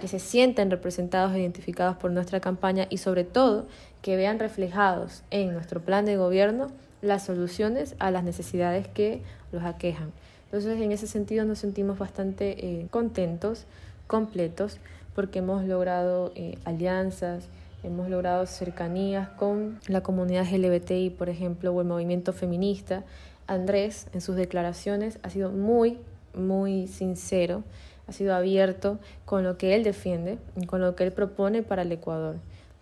[0.00, 3.66] que se sienten representados e identificados por nuestra campaña y sobre todo
[4.02, 6.70] que vean reflejados en nuestro plan de gobierno
[7.02, 10.12] las soluciones a las necesidades que los aquejan.
[10.46, 13.66] Entonces, en ese sentido nos sentimos bastante eh, contentos,
[14.06, 14.78] completos,
[15.14, 17.44] porque hemos logrado eh, alianzas,
[17.82, 23.04] hemos logrado cercanías con la comunidad LGBTI, por ejemplo, o el movimiento feminista.
[23.46, 25.98] Andrés, en sus declaraciones, ha sido muy,
[26.34, 27.62] muy sincero
[28.10, 31.92] ha sido abierto con lo que él defiende con lo que él propone para el
[31.92, 32.36] Ecuador.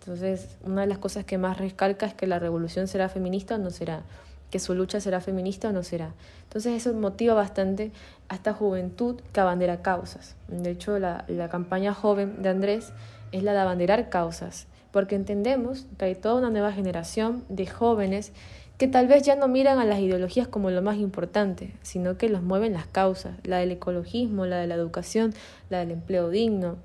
[0.09, 3.59] Entonces, una de las cosas que más recalca es que la revolución será feminista o
[3.59, 4.05] no será,
[4.51, 6.14] que su lucha será feminista o no será.
[6.44, 7.92] Entonces, eso motiva bastante
[8.31, 10.35] a esta juventud que abandera causas.
[10.49, 12.94] De hecho, la, la campaña joven de Andrés
[13.33, 18.33] es la de abanderar causas, porque entendemos que hay toda una nueva generación de jóvenes
[18.79, 22.31] que tal vez ya no miran a las ideologías como lo más importante, sino que
[22.31, 25.35] los mueven las causas, la del ecologismo, la de la educación,
[25.68, 26.77] la del empleo digno,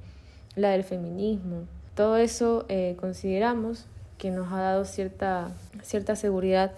[0.58, 1.68] la del feminismo.
[1.96, 3.86] Todo eso eh, consideramos
[4.18, 5.52] que nos ha dado cierta,
[5.84, 6.72] cierta seguridad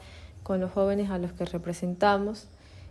[0.43, 2.47] con los jóvenes a los que representamos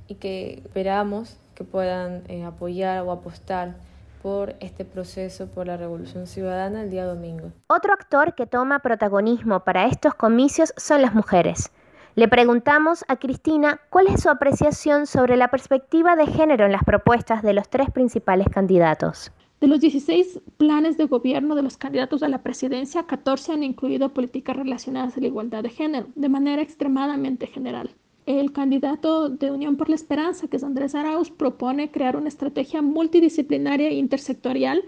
[0.08, 3.74] y que esperamos que puedan eh, apoyar o apostar
[4.22, 7.52] por este proceso, por la revolución ciudadana el día domingo.
[7.66, 11.70] Otro actor que toma protagonismo para estos comicios son las mujeres.
[12.14, 16.84] Le preguntamos a Cristina cuál es su apreciación sobre la perspectiva de género en las
[16.84, 19.30] propuestas de los tres principales candidatos.
[19.64, 24.12] De los 16 planes de gobierno de los candidatos a la presidencia, 14 han incluido
[24.12, 27.94] políticas relacionadas a la igualdad de género, de manera extremadamente general.
[28.26, 32.82] el candidato de Unión por la Esperanza, que es Andrés Arauz, propone crear una estrategia
[32.82, 34.82] multidisciplinaria e intersectorial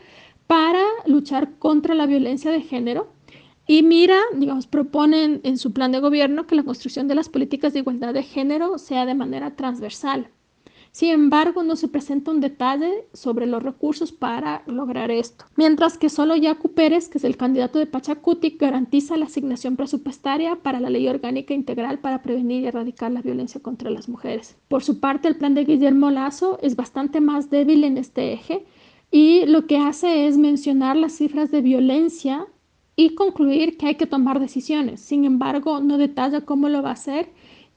[0.47, 3.09] para luchar contra la violencia de género.
[3.67, 7.73] Y mira, digamos, proponen en su plan de gobierno que la construcción de las políticas
[7.73, 10.29] de igualdad de género sea de manera transversal.
[10.97, 15.45] Sin embargo, no se presenta un detalle sobre los recursos para lograr esto.
[15.55, 20.57] Mientras que solo Yacu Pérez, que es el candidato de Pachacuti, garantiza la asignación presupuestaria
[20.57, 24.57] para la Ley Orgánica Integral para prevenir y erradicar la violencia contra las mujeres.
[24.69, 28.65] Por su parte, el plan de Guillermo Lazo es bastante más débil en este eje
[29.11, 32.47] y lo que hace es mencionar las cifras de violencia
[32.97, 35.03] y concluir que hay que tomar decisiones.
[35.03, 37.29] Sin embargo, no detalla cómo lo va a hacer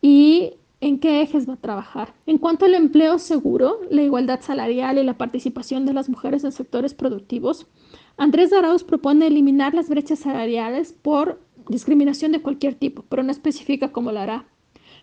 [0.02, 2.14] y ¿En qué ejes va a trabajar?
[2.26, 6.54] En cuanto al empleo seguro, la igualdad salarial y la participación de las mujeres en
[6.54, 7.68] sectores productivos,
[8.16, 13.92] Andrés Arauz propone eliminar las brechas salariales por discriminación de cualquier tipo, pero no especifica
[13.92, 14.46] cómo lo hará.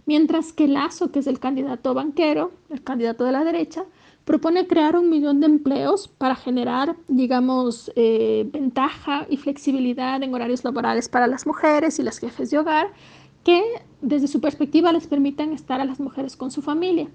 [0.07, 3.85] Mientras que Lazo, que es el candidato banquero, el candidato de la derecha,
[4.25, 10.65] propone crear un millón de empleos para generar, digamos, eh, ventaja y flexibilidad en horarios
[10.65, 12.93] laborales para las mujeres y las jefes de hogar
[13.47, 13.63] que
[14.01, 17.07] desde su perspectiva les permitan estar a las mujeres con su familia.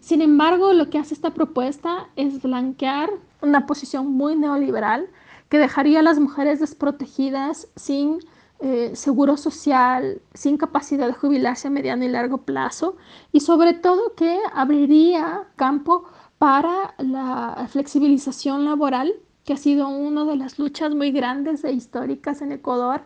[0.00, 3.10] Sin embargo, lo que hace esta propuesta es blanquear
[3.42, 5.10] una posición muy neoliberal
[5.50, 8.20] que dejaría a las mujeres desprotegidas sin
[8.60, 12.96] eh, seguro social, sin capacidad de jubilarse a mediano y largo plazo
[13.30, 16.04] y sobre todo que abriría campo
[16.38, 19.12] para la flexibilización laboral,
[19.44, 23.02] que ha sido una de las luchas muy grandes e históricas en Ecuador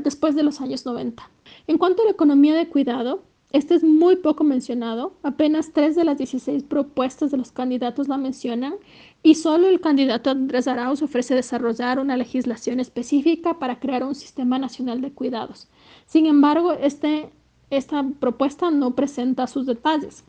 [0.00, 1.28] después de los años 90.
[1.68, 6.04] En cuanto a la economía de cuidado, este es muy poco mencionado, apenas tres de
[6.04, 8.76] las 16 propuestas de los candidatos la mencionan
[9.22, 14.58] y solo el candidato Andrés Arauz ofrece desarrollar una legislación específica para crear un sistema
[14.58, 15.68] nacional de cuidados.
[16.06, 17.28] Sin embargo, este,
[17.68, 20.24] esta propuesta no presenta sus detalles.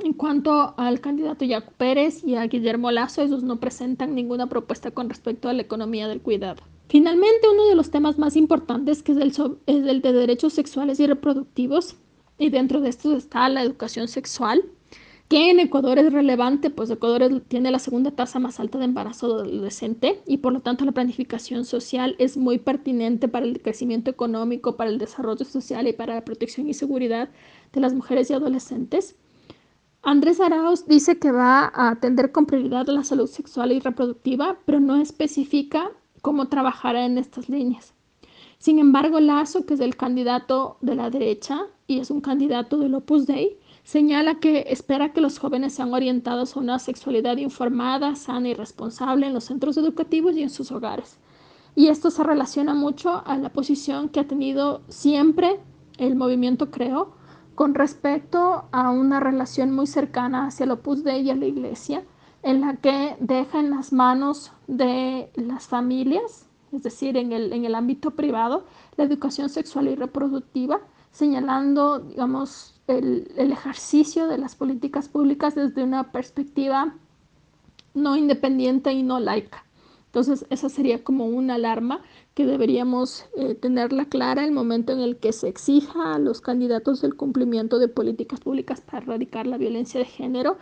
[0.00, 4.90] En cuanto al candidato Yacu Pérez y a Guillermo Lazo, ellos no presentan ninguna propuesta
[4.90, 6.64] con respecto a la economía del cuidado.
[6.88, 11.96] Finalmente, uno de los temas más importantes, que es el, de derechos sexuales y reproductivos,
[12.38, 14.62] y dentro de esto está la educación sexual,
[15.28, 19.26] que en Ecuador es relevante, pues Ecuador tiene la segunda tasa más alta de embarazo
[19.26, 24.76] adolescente y por lo tanto la planificación social es muy pertinente para el crecimiento económico,
[24.76, 27.30] para el desarrollo social y para la protección y seguridad
[27.72, 29.16] de las mujeres y adolescentes.
[30.02, 34.78] Andrés Arauz dice que va a atender con prioridad la salud sexual y reproductiva, pero
[34.78, 35.90] no especifica
[36.24, 37.92] cómo trabajará en estas líneas.
[38.56, 42.94] Sin embargo, Lazo, que es el candidato de la derecha y es un candidato del
[42.94, 48.48] Opus Dei, señala que espera que los jóvenes sean orientados a una sexualidad informada, sana
[48.48, 51.18] y responsable en los centros educativos y en sus hogares.
[51.74, 55.60] Y esto se relaciona mucho a la posición que ha tenido siempre
[55.98, 57.12] el movimiento Creo
[57.54, 62.02] con respecto a una relación muy cercana hacia el Opus Dei y a la Iglesia,
[62.44, 67.64] en la que deja en las manos de las familias, es decir, en el, en
[67.64, 70.80] el ámbito privado, la educación sexual y reproductiva,
[71.10, 76.94] señalando, digamos, el, el ejercicio de las políticas públicas desde una perspectiva
[77.94, 79.64] no independiente y no laica.
[80.06, 82.00] Entonces, esa sería como una alarma
[82.34, 87.02] que deberíamos eh, tenerla clara el momento en el que se exija a los candidatos
[87.02, 90.56] el cumplimiento de políticas públicas para erradicar la violencia de género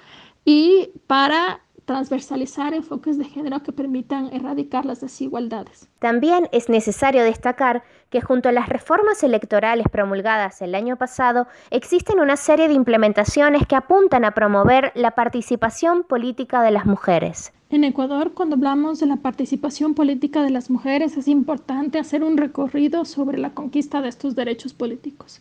[0.46, 5.88] y para transversalizar enfoques de género que permitan erradicar las desigualdades.
[5.98, 12.20] También es necesario destacar que junto a las reformas electorales promulgadas el año pasado, existen
[12.20, 17.52] una serie de implementaciones que apuntan a promover la participación política de las mujeres.
[17.70, 22.36] En Ecuador, cuando hablamos de la participación política de las mujeres, es importante hacer un
[22.36, 25.40] recorrido sobre la conquista de estos derechos políticos.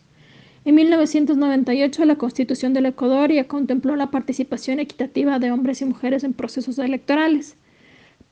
[0.64, 6.22] En 1998, la Constitución del Ecuador ya contempló la participación equitativa de hombres y mujeres
[6.22, 7.56] en procesos electorales,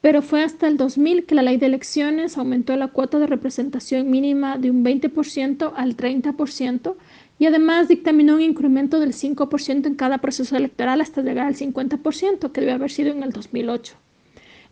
[0.00, 4.08] pero fue hasta el 2000 que la ley de elecciones aumentó la cuota de representación
[4.08, 6.94] mínima de un 20% al 30%
[7.40, 12.52] y además dictaminó un incremento del 5% en cada proceso electoral hasta llegar al 50%,
[12.52, 13.94] que debe haber sido en el 2008.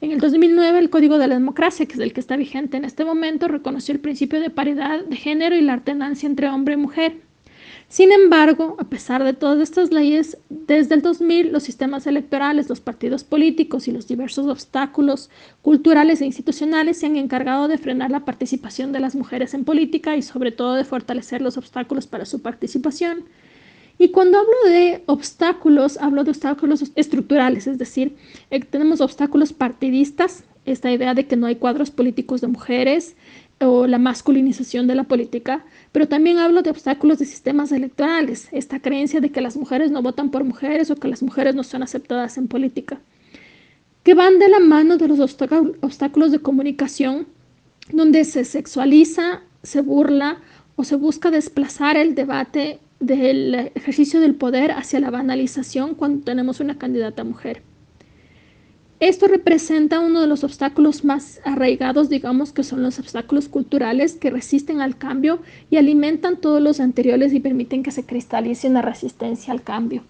[0.01, 2.85] En el 2009, el Código de la Democracia, que es el que está vigente en
[2.85, 6.77] este momento, reconoció el principio de paridad de género y la alternancia entre hombre y
[6.77, 7.27] mujer.
[7.88, 12.81] Sin embargo, a pesar de todas estas leyes, desde el 2000 los sistemas electorales, los
[12.81, 15.31] partidos políticos y los diversos obstáculos
[15.62, 20.17] culturales e institucionales se han encargado de frenar la participación de las mujeres en política
[20.17, 23.25] y sobre todo de fortalecer los obstáculos para su participación.
[23.98, 28.17] Y cuando hablo de obstáculos, hablo de obstáculos estructurales, es decir,
[28.50, 33.17] eh, tenemos obstáculos partidistas, esta idea de que no hay cuadros políticos de mujeres,
[33.61, 38.81] o la masculinización de la política, pero también hablo de obstáculos de sistemas electorales, esta
[38.81, 41.83] creencia de que las mujeres no votan por mujeres o que las mujeres no son
[41.83, 43.00] aceptadas en política,
[44.04, 47.27] que van de la mano de los obstáculos de comunicación,
[47.90, 50.38] donde se sexualiza, se burla
[50.77, 56.61] o se busca desplazar el debate del ejercicio del poder hacia la banalización cuando tenemos
[56.61, 57.63] una candidata mujer.
[59.01, 64.31] Esto representa uno de los obstáculos más arraigados, digamos que son los obstáculos culturales que
[64.31, 65.38] resisten al cambio
[65.71, 70.03] y alimentan todos los anteriores y permiten que se cristalice una resistencia al cambio.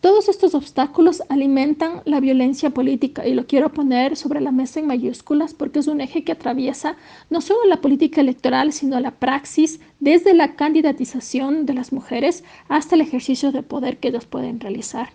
[0.00, 4.86] Todos estos obstáculos alimentan la violencia política y lo quiero poner sobre la mesa en
[4.86, 6.94] mayúsculas porque es un eje que atraviesa
[7.28, 12.94] no solo la política electoral, sino la praxis desde la candidatización de las mujeres hasta
[12.94, 15.08] el ejercicio de poder que ellos pueden realizar.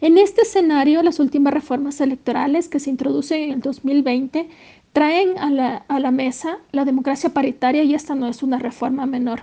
[0.00, 4.48] En este escenario, las últimas reformas electorales que se introducen en el 2020
[4.92, 5.50] traen a
[6.00, 9.42] la, mesa la democracia paritaria y esta no es una reforma menor.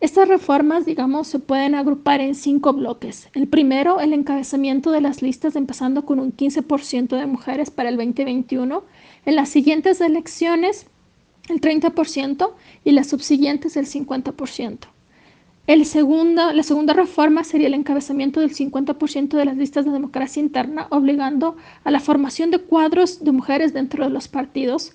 [0.00, 3.28] Estas reformas, digamos, se pueden agrupar en cinco bloques.
[3.34, 7.96] El primero, el encabezamiento de las listas, empezando con un 15% de mujeres para el
[7.96, 8.82] 2021.
[9.26, 10.86] En las siguientes elecciones,
[11.48, 12.50] el 30%
[12.82, 14.78] y las subsiguientes, el 50%.
[15.68, 20.88] El la segunda reforma sería el encabezamiento del 50% de las listas de democracia interna,
[20.90, 24.92] obligando a la formación de cuadros de mujeres dentro de los partidos.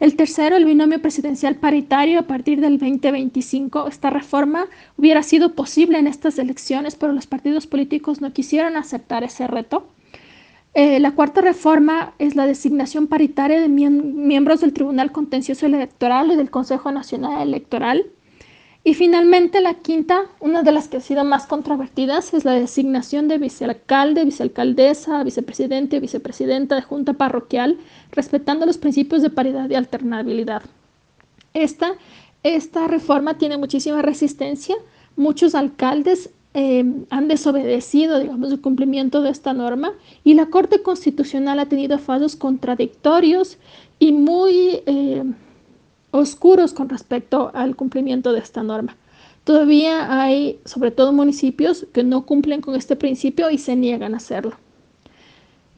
[0.00, 3.86] El tercero, el binomio presidencial paritario a partir del 2025.
[3.86, 4.66] Esta reforma
[4.96, 9.86] hubiera sido posible en estas elecciones, pero los partidos políticos no quisieron aceptar ese reto.
[10.74, 16.36] Eh, la cuarta reforma es la designación paritaria de miembros del Tribunal Contencioso Electoral y
[16.36, 18.06] del Consejo Nacional Electoral.
[18.84, 23.28] Y finalmente la quinta, una de las que ha sido más controvertidas, es la designación
[23.28, 27.78] de vicealcalde, vicealcaldesa, vicepresidente, vicepresidenta de junta parroquial,
[28.12, 30.62] respetando los principios de paridad y alternabilidad.
[31.54, 31.92] Esta,
[32.42, 34.76] esta reforma tiene muchísima resistencia.
[35.16, 39.92] Muchos alcaldes eh, han desobedecido, digamos, el cumplimiento de esta norma
[40.24, 43.58] y la Corte Constitucional ha tenido fallos contradictorios
[43.98, 44.80] y muy...
[44.86, 45.24] Eh,
[46.10, 48.96] oscuros con respecto al cumplimiento de esta norma.
[49.44, 54.18] Todavía hay, sobre todo municipios, que no cumplen con este principio y se niegan a
[54.18, 54.56] hacerlo.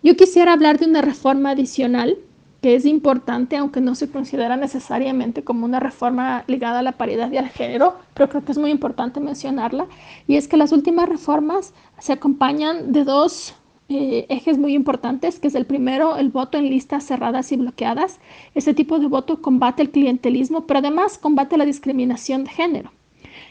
[0.02, 2.16] Yo quisiera hablar de una reforma adicional
[2.62, 7.32] que es importante, aunque no se considera necesariamente como una reforma ligada a la paridad
[7.32, 9.86] y al género, pero creo que es muy importante mencionarla,
[10.26, 13.54] y es que las últimas reformas se acompañan de dos
[13.90, 18.20] eh, ejes muy importantes, que es el primero, el voto en listas cerradas y bloqueadas.
[18.54, 22.92] Ese tipo de voto combate el clientelismo, pero además combate la discriminación de género.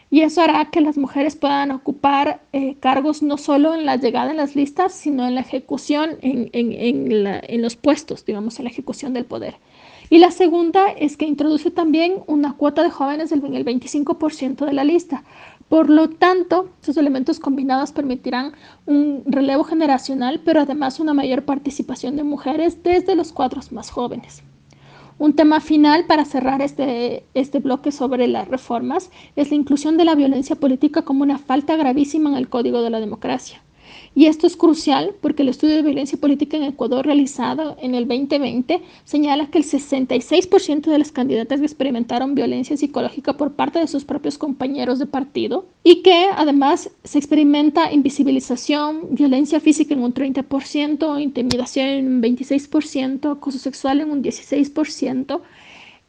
[0.09, 4.31] Y eso hará que las mujeres puedan ocupar eh, cargos no solo en la llegada
[4.31, 9.13] en las listas, sino en la ejecución, en, en los puestos, digamos, en la ejecución
[9.13, 9.55] del poder.
[10.09, 14.83] Y la segunda es que introduce también una cuota de jóvenes del 25% de la
[14.83, 15.23] lista,
[15.70, 18.53] por lo tanto, estos elementos combinados permitirán
[18.88, 24.41] un relevo generacional, pero además una mayor participación de mujeres desde los cuadros más jóvenes.
[25.20, 30.05] Un tema final para cerrar este, este bloque sobre las reformas es la inclusión de
[30.05, 33.61] la violencia política como una falta gravísima en el Código de la Democracia.
[34.16, 38.07] Y esto es crucial porque el estudio de violencia política en Ecuador realizado en el
[38.07, 44.05] 2020 señala que el 66% de las candidatas experimentaron violencia psicológica por parte de sus
[44.05, 51.22] propios compañeros de partido y que además se experimenta invisibilización, violencia física en un 30%,
[51.22, 55.41] intimidación en un 26%, acoso sexual en un 16%.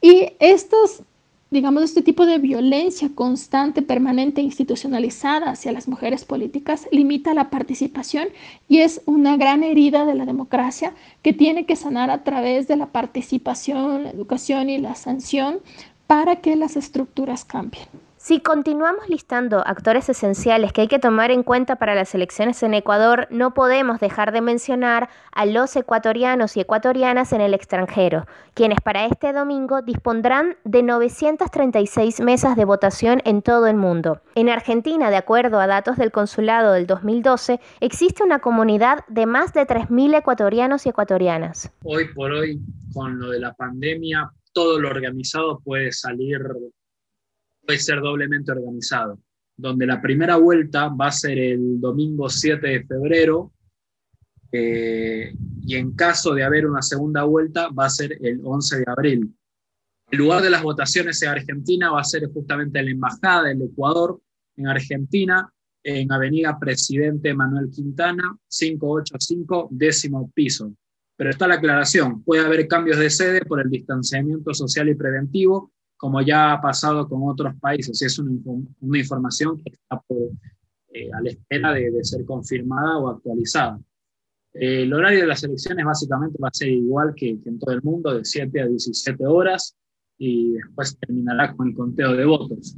[0.03, 1.03] Y estos
[1.51, 8.29] digamos, este tipo de violencia constante, permanente, institucionalizada hacia las mujeres políticas limita la participación
[8.69, 12.77] y es una gran herida de la democracia que tiene que sanar a través de
[12.77, 15.59] la participación, la educación y la sanción
[16.07, 17.87] para que las estructuras cambien.
[18.23, 22.75] Si continuamos listando actores esenciales que hay que tomar en cuenta para las elecciones en
[22.75, 28.79] Ecuador, no podemos dejar de mencionar a los ecuatorianos y ecuatorianas en el extranjero, quienes
[28.83, 34.21] para este domingo dispondrán de 936 mesas de votación en todo el mundo.
[34.35, 39.55] En Argentina, de acuerdo a datos del consulado del 2012, existe una comunidad de más
[39.55, 41.73] de 3.000 ecuatorianos y ecuatorianas.
[41.85, 42.61] Hoy por hoy,
[42.93, 46.39] con lo de la pandemia, todo lo organizado puede salir
[47.71, 49.21] puede ser doblemente organizado,
[49.57, 53.53] donde la primera vuelta va a ser el domingo 7 de febrero
[54.51, 58.85] eh, y en caso de haber una segunda vuelta va a ser el 11 de
[58.89, 59.37] abril.
[60.11, 64.21] El lugar de las votaciones en Argentina va a ser justamente la Embajada del Ecuador
[64.57, 65.49] en Argentina,
[65.85, 70.75] en Avenida Presidente Manuel Quintana, 585, décimo piso.
[71.17, 75.71] Pero está la aclaración, puede haber cambios de sede por el distanciamiento social y preventivo,
[76.01, 78.01] como ya ha pasado con otros países.
[78.01, 78.33] Es una,
[78.81, 80.03] una información que está
[80.95, 83.79] eh, a la espera de, de, ser confirmada o actualizada.
[84.55, 87.75] Eh, el horario de las elecciones básicamente va a ser igual que, que en todo
[87.75, 89.77] el mundo, de 7 a 17 horas,
[90.17, 92.75] y después terminará con el conteo de votos.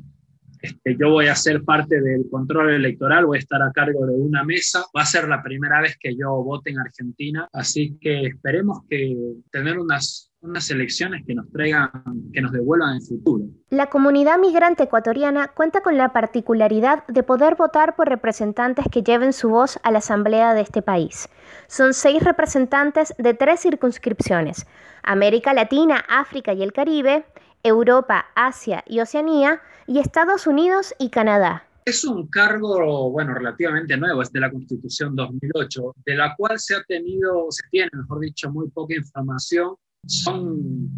[0.61, 4.15] Este, yo voy a ser parte del control electoral, voy a estar a cargo de
[4.15, 4.85] una mesa.
[4.97, 9.17] Va a ser la primera vez que yo vote en Argentina, así que esperemos que
[9.53, 11.91] tener unas unas elecciones que nos traigan,
[12.33, 13.45] que nos devuelvan el futuro.
[13.71, 19.33] La comunidad migrante ecuatoriana cuenta con la particularidad de poder votar por representantes que lleven
[19.33, 21.29] su voz a la asamblea de este país.
[21.69, 24.67] Son seis representantes de tres circunscripciones,
[25.03, 27.25] América Latina, África y el Caribe,
[27.63, 31.65] Europa, Asia y Oceanía, y Estados Unidos y Canadá.
[31.85, 36.77] Es un cargo, bueno, relativamente nuevo, es de la Constitución 2008, de la cual se
[36.77, 39.75] ha tenido, se tiene, mejor dicho, muy poca información.
[40.07, 40.91] Son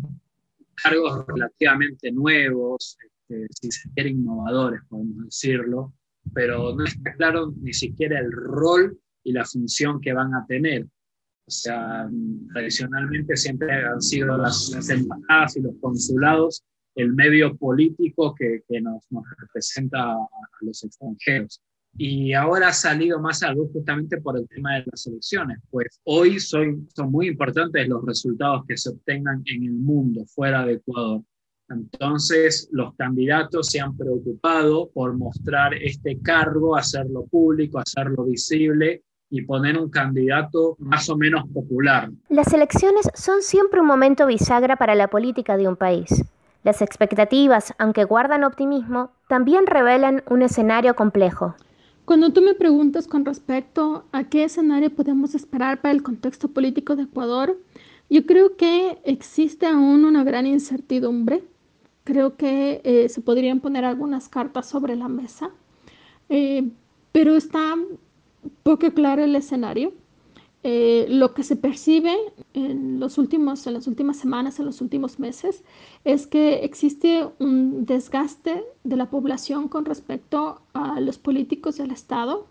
[0.83, 2.97] cargos relativamente nuevos,
[3.29, 5.93] este, si se quiere innovadores, podemos decirlo,
[6.33, 10.85] pero no está claro ni siquiera el rol y la función que van a tener.
[11.47, 12.09] O sea,
[12.53, 18.81] tradicionalmente siempre han sido las, las embajadas y los consulados el medio político que, que
[18.81, 20.29] nos, nos, representa a,
[20.61, 21.61] los extranjeros.
[21.97, 26.01] Y ahora ha salido más a luz justamente por el tema de las elecciones, pues
[26.05, 30.75] hoy son, son muy importantes los resultados que se obtengan en el mundo, fuera de
[30.75, 31.23] Ecuador.
[31.69, 39.43] Entonces, los candidatos se han preocupado por mostrar este cargo, hacerlo público, hacerlo visible y
[39.43, 42.11] poner un candidato más o menos popular.
[42.29, 46.25] Las elecciones son siempre un momento bisagra para la política de un país.
[46.63, 51.57] Las expectativas, aunque guardan optimismo, también revelan un escenario complejo.
[52.05, 56.97] Cuando tú me preguntas con respecto a qué escenario podemos esperar para el contexto político
[56.97, 57.59] de Ecuador,
[58.11, 61.45] yo creo que existe aún una gran incertidumbre.
[62.05, 65.51] Creo que eh, se podrían poner algunas cartas sobre la mesa,
[66.29, 66.69] eh,
[67.13, 67.75] pero está
[68.63, 69.95] poco claro el escenario.
[70.67, 72.17] Eh, lo que se percibe
[72.55, 75.63] en, los últimos, en las últimas semanas, en los últimos meses,
[76.05, 82.47] es que existe un desgaste de la población con respecto a los políticos del Estado,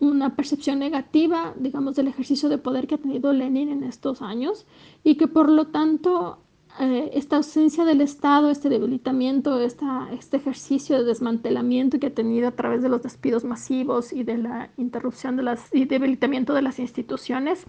[0.00, 4.66] una percepción negativa, digamos, del ejercicio de poder que ha tenido Lenin en estos años
[5.02, 6.36] y que por lo tanto
[6.78, 12.48] eh, esta ausencia del Estado, este debilitamiento, esta, este ejercicio de desmantelamiento que ha tenido
[12.48, 16.62] a través de los despidos masivos y de la interrupción de las, y debilitamiento de
[16.62, 17.64] las instituciones,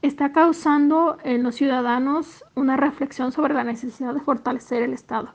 [0.00, 5.30] está causando en los ciudadanos una reflexión sobre la necesidad de fortalecer el Estado.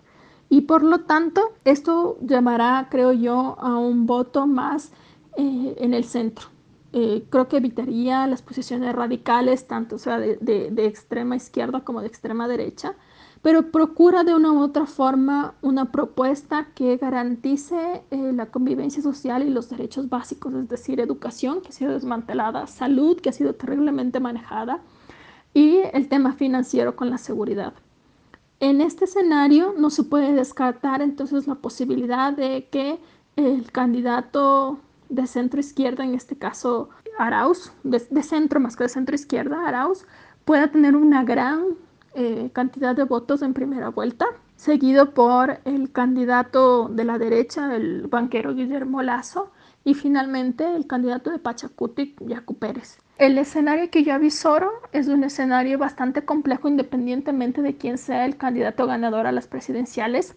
[0.50, 4.94] Y por lo tanto, esto llamará, creo yo, a un voto más
[5.36, 6.48] eh, en el centro.
[6.94, 12.02] Eh, creo que evitaría las posiciones radicales, tanto sea de, de, de extrema izquierda como
[12.02, 12.96] de extrema derecha,
[13.42, 19.44] pero procura de una u otra forma una propuesta que garantice eh, la convivencia social
[19.44, 23.54] y los derechos básicos, es decir, educación que ha sido desmantelada, salud que ha sido
[23.54, 24.82] terriblemente manejada
[25.54, 27.74] y el tema financiero con la seguridad.
[28.60, 33.00] En este escenario no se puede descartar entonces la posibilidad de que
[33.36, 34.80] el candidato
[35.10, 39.68] de centro izquierda, en este caso Arauz, de, de centro más que de centro izquierda,
[39.68, 40.06] Arauz,
[40.44, 41.76] pueda tener una gran
[42.14, 48.08] eh, cantidad de votos en primera vuelta, seguido por el candidato de la derecha, el
[48.08, 49.52] banquero Guillermo Lazo,
[49.84, 53.00] y finalmente el candidato de Pachacuti, Yacu Pérez.
[53.18, 58.36] El escenario que yo avisoro es un escenario bastante complejo independientemente de quién sea el
[58.36, 60.36] candidato ganador a las presidenciales,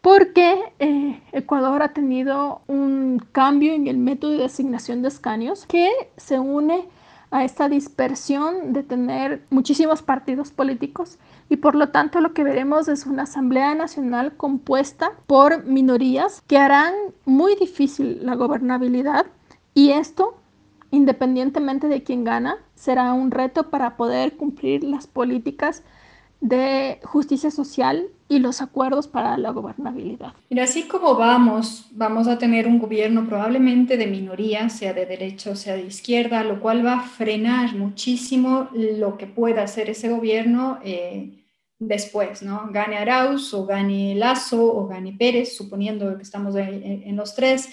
[0.00, 5.88] porque eh, Ecuador ha tenido un cambio en el método de designación de escaños que
[6.16, 6.88] se une
[7.32, 11.18] a esta dispersión de tener muchísimos partidos políticos
[11.48, 16.58] y por lo tanto lo que veremos es una Asamblea Nacional compuesta por minorías que
[16.58, 19.26] harán muy difícil la gobernabilidad
[19.74, 20.36] y esto,
[20.90, 25.82] independientemente de quién gana, será un reto para poder cumplir las políticas
[26.42, 30.32] de justicia social y los acuerdos para la gobernabilidad.
[30.50, 35.52] Mira, así como vamos, vamos a tener un gobierno probablemente de minoría, sea de derecha
[35.52, 40.08] o sea de izquierda, lo cual va a frenar muchísimo lo que pueda hacer ese
[40.08, 41.44] gobierno eh,
[41.78, 42.68] después, ¿no?
[42.72, 47.68] Gane Arauz o gane Lazo o gane Pérez, suponiendo que estamos en los tres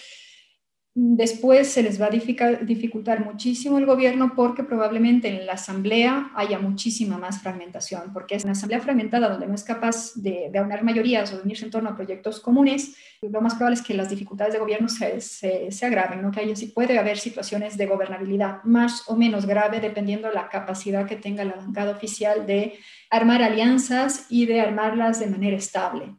[1.02, 6.60] Después se les va a dificultar muchísimo el gobierno porque probablemente en la asamblea haya
[6.60, 11.32] muchísima más fragmentación, porque es una asamblea fragmentada donde no es capaz de, aunar mayorías
[11.32, 12.98] o de unirse en torno a proyectos comunes.
[13.22, 16.32] Lo más probable es que las dificultades de gobierno se, agraven, ¿no?
[16.32, 21.08] que haya, puede haber situaciones de gobernabilidad más o menos grave dependiendo de la capacidad
[21.08, 22.78] que tenga la bancada oficial de
[23.10, 26.14] armar alianzas y de armarlas de manera estable.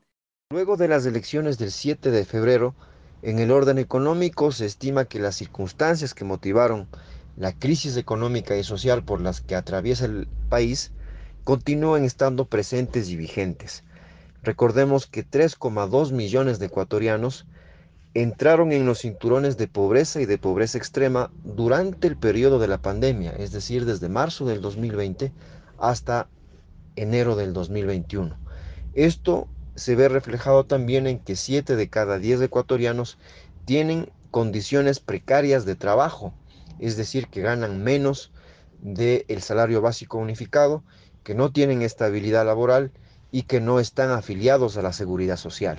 [0.51, 2.75] Luego de las elecciones del 7 de febrero,
[3.23, 6.89] en el orden económico se estima que las circunstancias que motivaron
[7.37, 10.93] la crisis económica y social por las que atraviesa el país
[11.45, 13.85] continúan estando presentes y vigentes.
[14.43, 17.47] Recordemos que 3,2 millones de ecuatorianos
[18.15, 22.79] entraron en los cinturones de pobreza y de pobreza extrema durante el periodo de la
[22.79, 25.33] pandemia, es decir, desde marzo del 2020
[25.79, 26.29] hasta
[26.97, 28.37] enero del 2021.
[28.95, 33.19] Esto se ve reflejado también en que 7 de cada 10 ecuatorianos
[33.65, 36.35] tienen condiciones precarias de trabajo,
[36.79, 38.33] es decir, que ganan menos
[38.81, 40.83] del salario básico unificado,
[41.23, 42.93] que no tienen estabilidad laboral
[43.31, 45.79] y que no están afiliados a la seguridad social.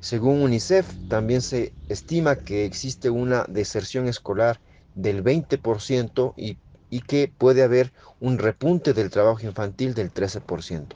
[0.00, 4.60] Según UNICEF, también se estima que existe una deserción escolar
[4.94, 6.58] del 20% y,
[6.90, 10.88] y, que puede haber un repunte del trabajo infantil del 13%.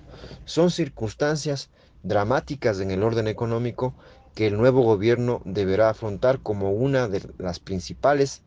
[0.44, 1.70] Son circunstancias
[2.02, 3.94] dramáticas en el orden económico
[4.34, 8.42] que el nuevo gobierno deberá afrontar como una de las principales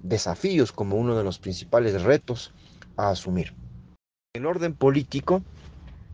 [0.00, 2.52] desafíos, como uno de los principales retos
[2.96, 3.54] a asumir.
[4.34, 5.42] En orden político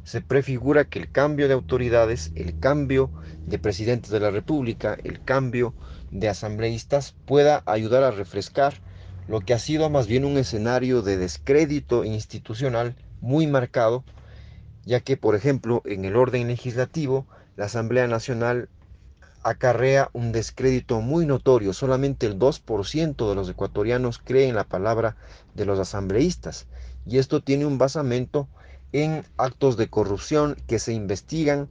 [0.05, 3.11] se prefigura que el cambio de autoridades, el cambio
[3.47, 5.75] de presidentes de la República, el cambio
[6.11, 8.75] de asambleístas pueda ayudar a refrescar
[9.27, 14.05] lo que ha sido más bien un escenario de descrédito institucional muy marcado
[14.89, 17.27] ya que, por ejemplo, en el orden legislativo,
[17.57, 18.71] la Asamblea Nacional
[19.43, 21.75] acarrea un descrédito muy notorio.
[21.75, 25.15] Solamente el 2% de los ecuatorianos creen la palabra
[25.55, 26.69] de los asambleístas.
[27.05, 28.49] Y esto tiene un basamento
[28.93, 31.69] en actos de corrupción que se investigan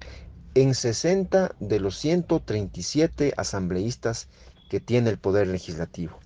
[0.53, 4.27] en 60 de los 137 asambleístas
[4.69, 6.19] que tiene el Poder Legislativo.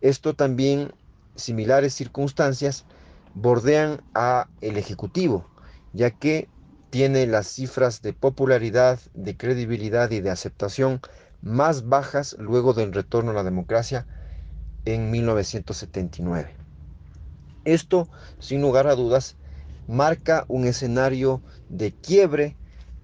[0.00, 0.94] Esto también,
[1.36, 2.86] similares circunstancias,
[3.34, 5.53] bordean a el Ejecutivo,
[5.94, 6.48] ya que
[6.90, 11.00] tiene las cifras de popularidad, de credibilidad y de aceptación
[11.40, 14.06] más bajas luego del retorno a la democracia
[14.84, 16.54] en 1979.
[17.64, 19.36] Esto, sin lugar a dudas,
[19.86, 22.56] marca un escenario de quiebre,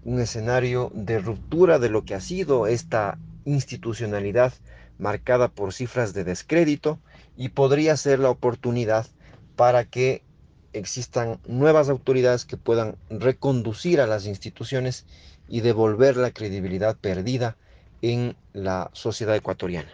[0.05, 4.53] un escenario de ruptura de lo que ha sido esta institucionalidad
[4.99, 6.99] marcada por cifras de descrédito
[7.36, 9.07] y podría ser la oportunidad
[9.57, 10.22] para que
[10.72, 15.04] existan nuevas autoridades que puedan reconducir a las instituciones
[15.48, 17.56] y devolver la credibilidad perdida
[18.02, 19.90] en la sociedad ecuatoriana.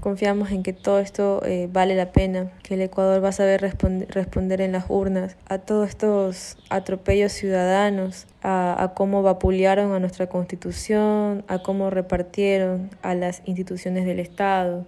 [0.00, 3.60] Confiamos en que todo esto eh, vale la pena, que el Ecuador va a saber
[3.60, 10.28] responder en las urnas a todos estos atropellos ciudadanos, a, a cómo vapulearon a nuestra
[10.28, 14.86] constitución, a cómo repartieron a las instituciones del Estado,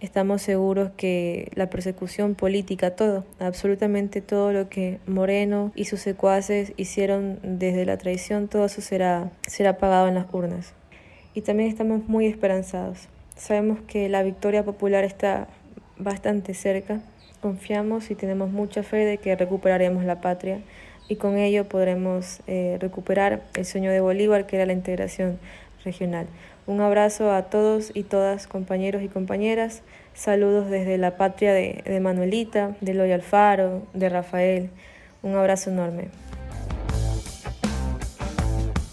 [0.00, 6.72] estamos seguros que la persecución política, todo, absolutamente todo lo que Moreno y sus secuaces
[6.76, 10.72] hicieron desde la traición, todo eso será, será pagado en las urnas.
[11.34, 13.08] Y también estamos muy esperanzados.
[13.36, 15.48] Sabemos que la victoria popular está
[15.96, 17.00] bastante cerca.
[17.40, 20.60] Confiamos y tenemos mucha fe de que recuperaremos la patria
[21.08, 25.38] y con ello podremos eh, recuperar el sueño de Bolívar, que era la integración
[25.84, 26.26] regional.
[26.66, 29.82] Un abrazo a todos y todas, compañeros y compañeras.
[30.14, 34.70] Saludos desde la patria de, Manuelita, de Loy Alfaro, de Rafael.
[35.22, 36.08] Un abrazo enorme.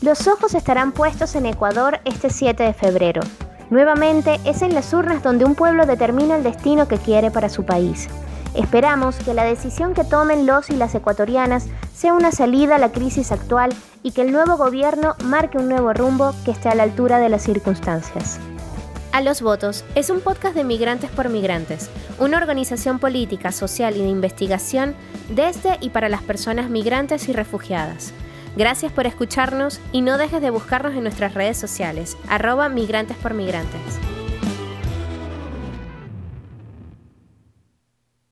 [0.01, 3.21] Los ojos estarán puestos en Ecuador este 7 de febrero.
[3.69, 7.65] Nuevamente es en las urnas donde un pueblo determina el destino que quiere para su
[7.65, 8.07] país.
[8.53, 12.91] Esperamos que la decisión que tomen los y las ecuatorianas sea una salida a la
[12.91, 13.73] crisis actual
[14.03, 17.29] y que el nuevo gobierno marque un nuevo rumbo que esté a la altura de
[17.29, 18.39] las circunstancias.
[19.11, 21.89] A los votos es un podcast de Migrantes por Migrantes,
[22.19, 24.95] una organización política, social y de investigación
[25.29, 28.13] desde y para las personas migrantes y refugiadas.
[28.55, 33.33] Gracias por escucharnos y no dejes de buscarnos en nuestras redes sociales, arroba migrantes por
[33.33, 33.99] migrantes.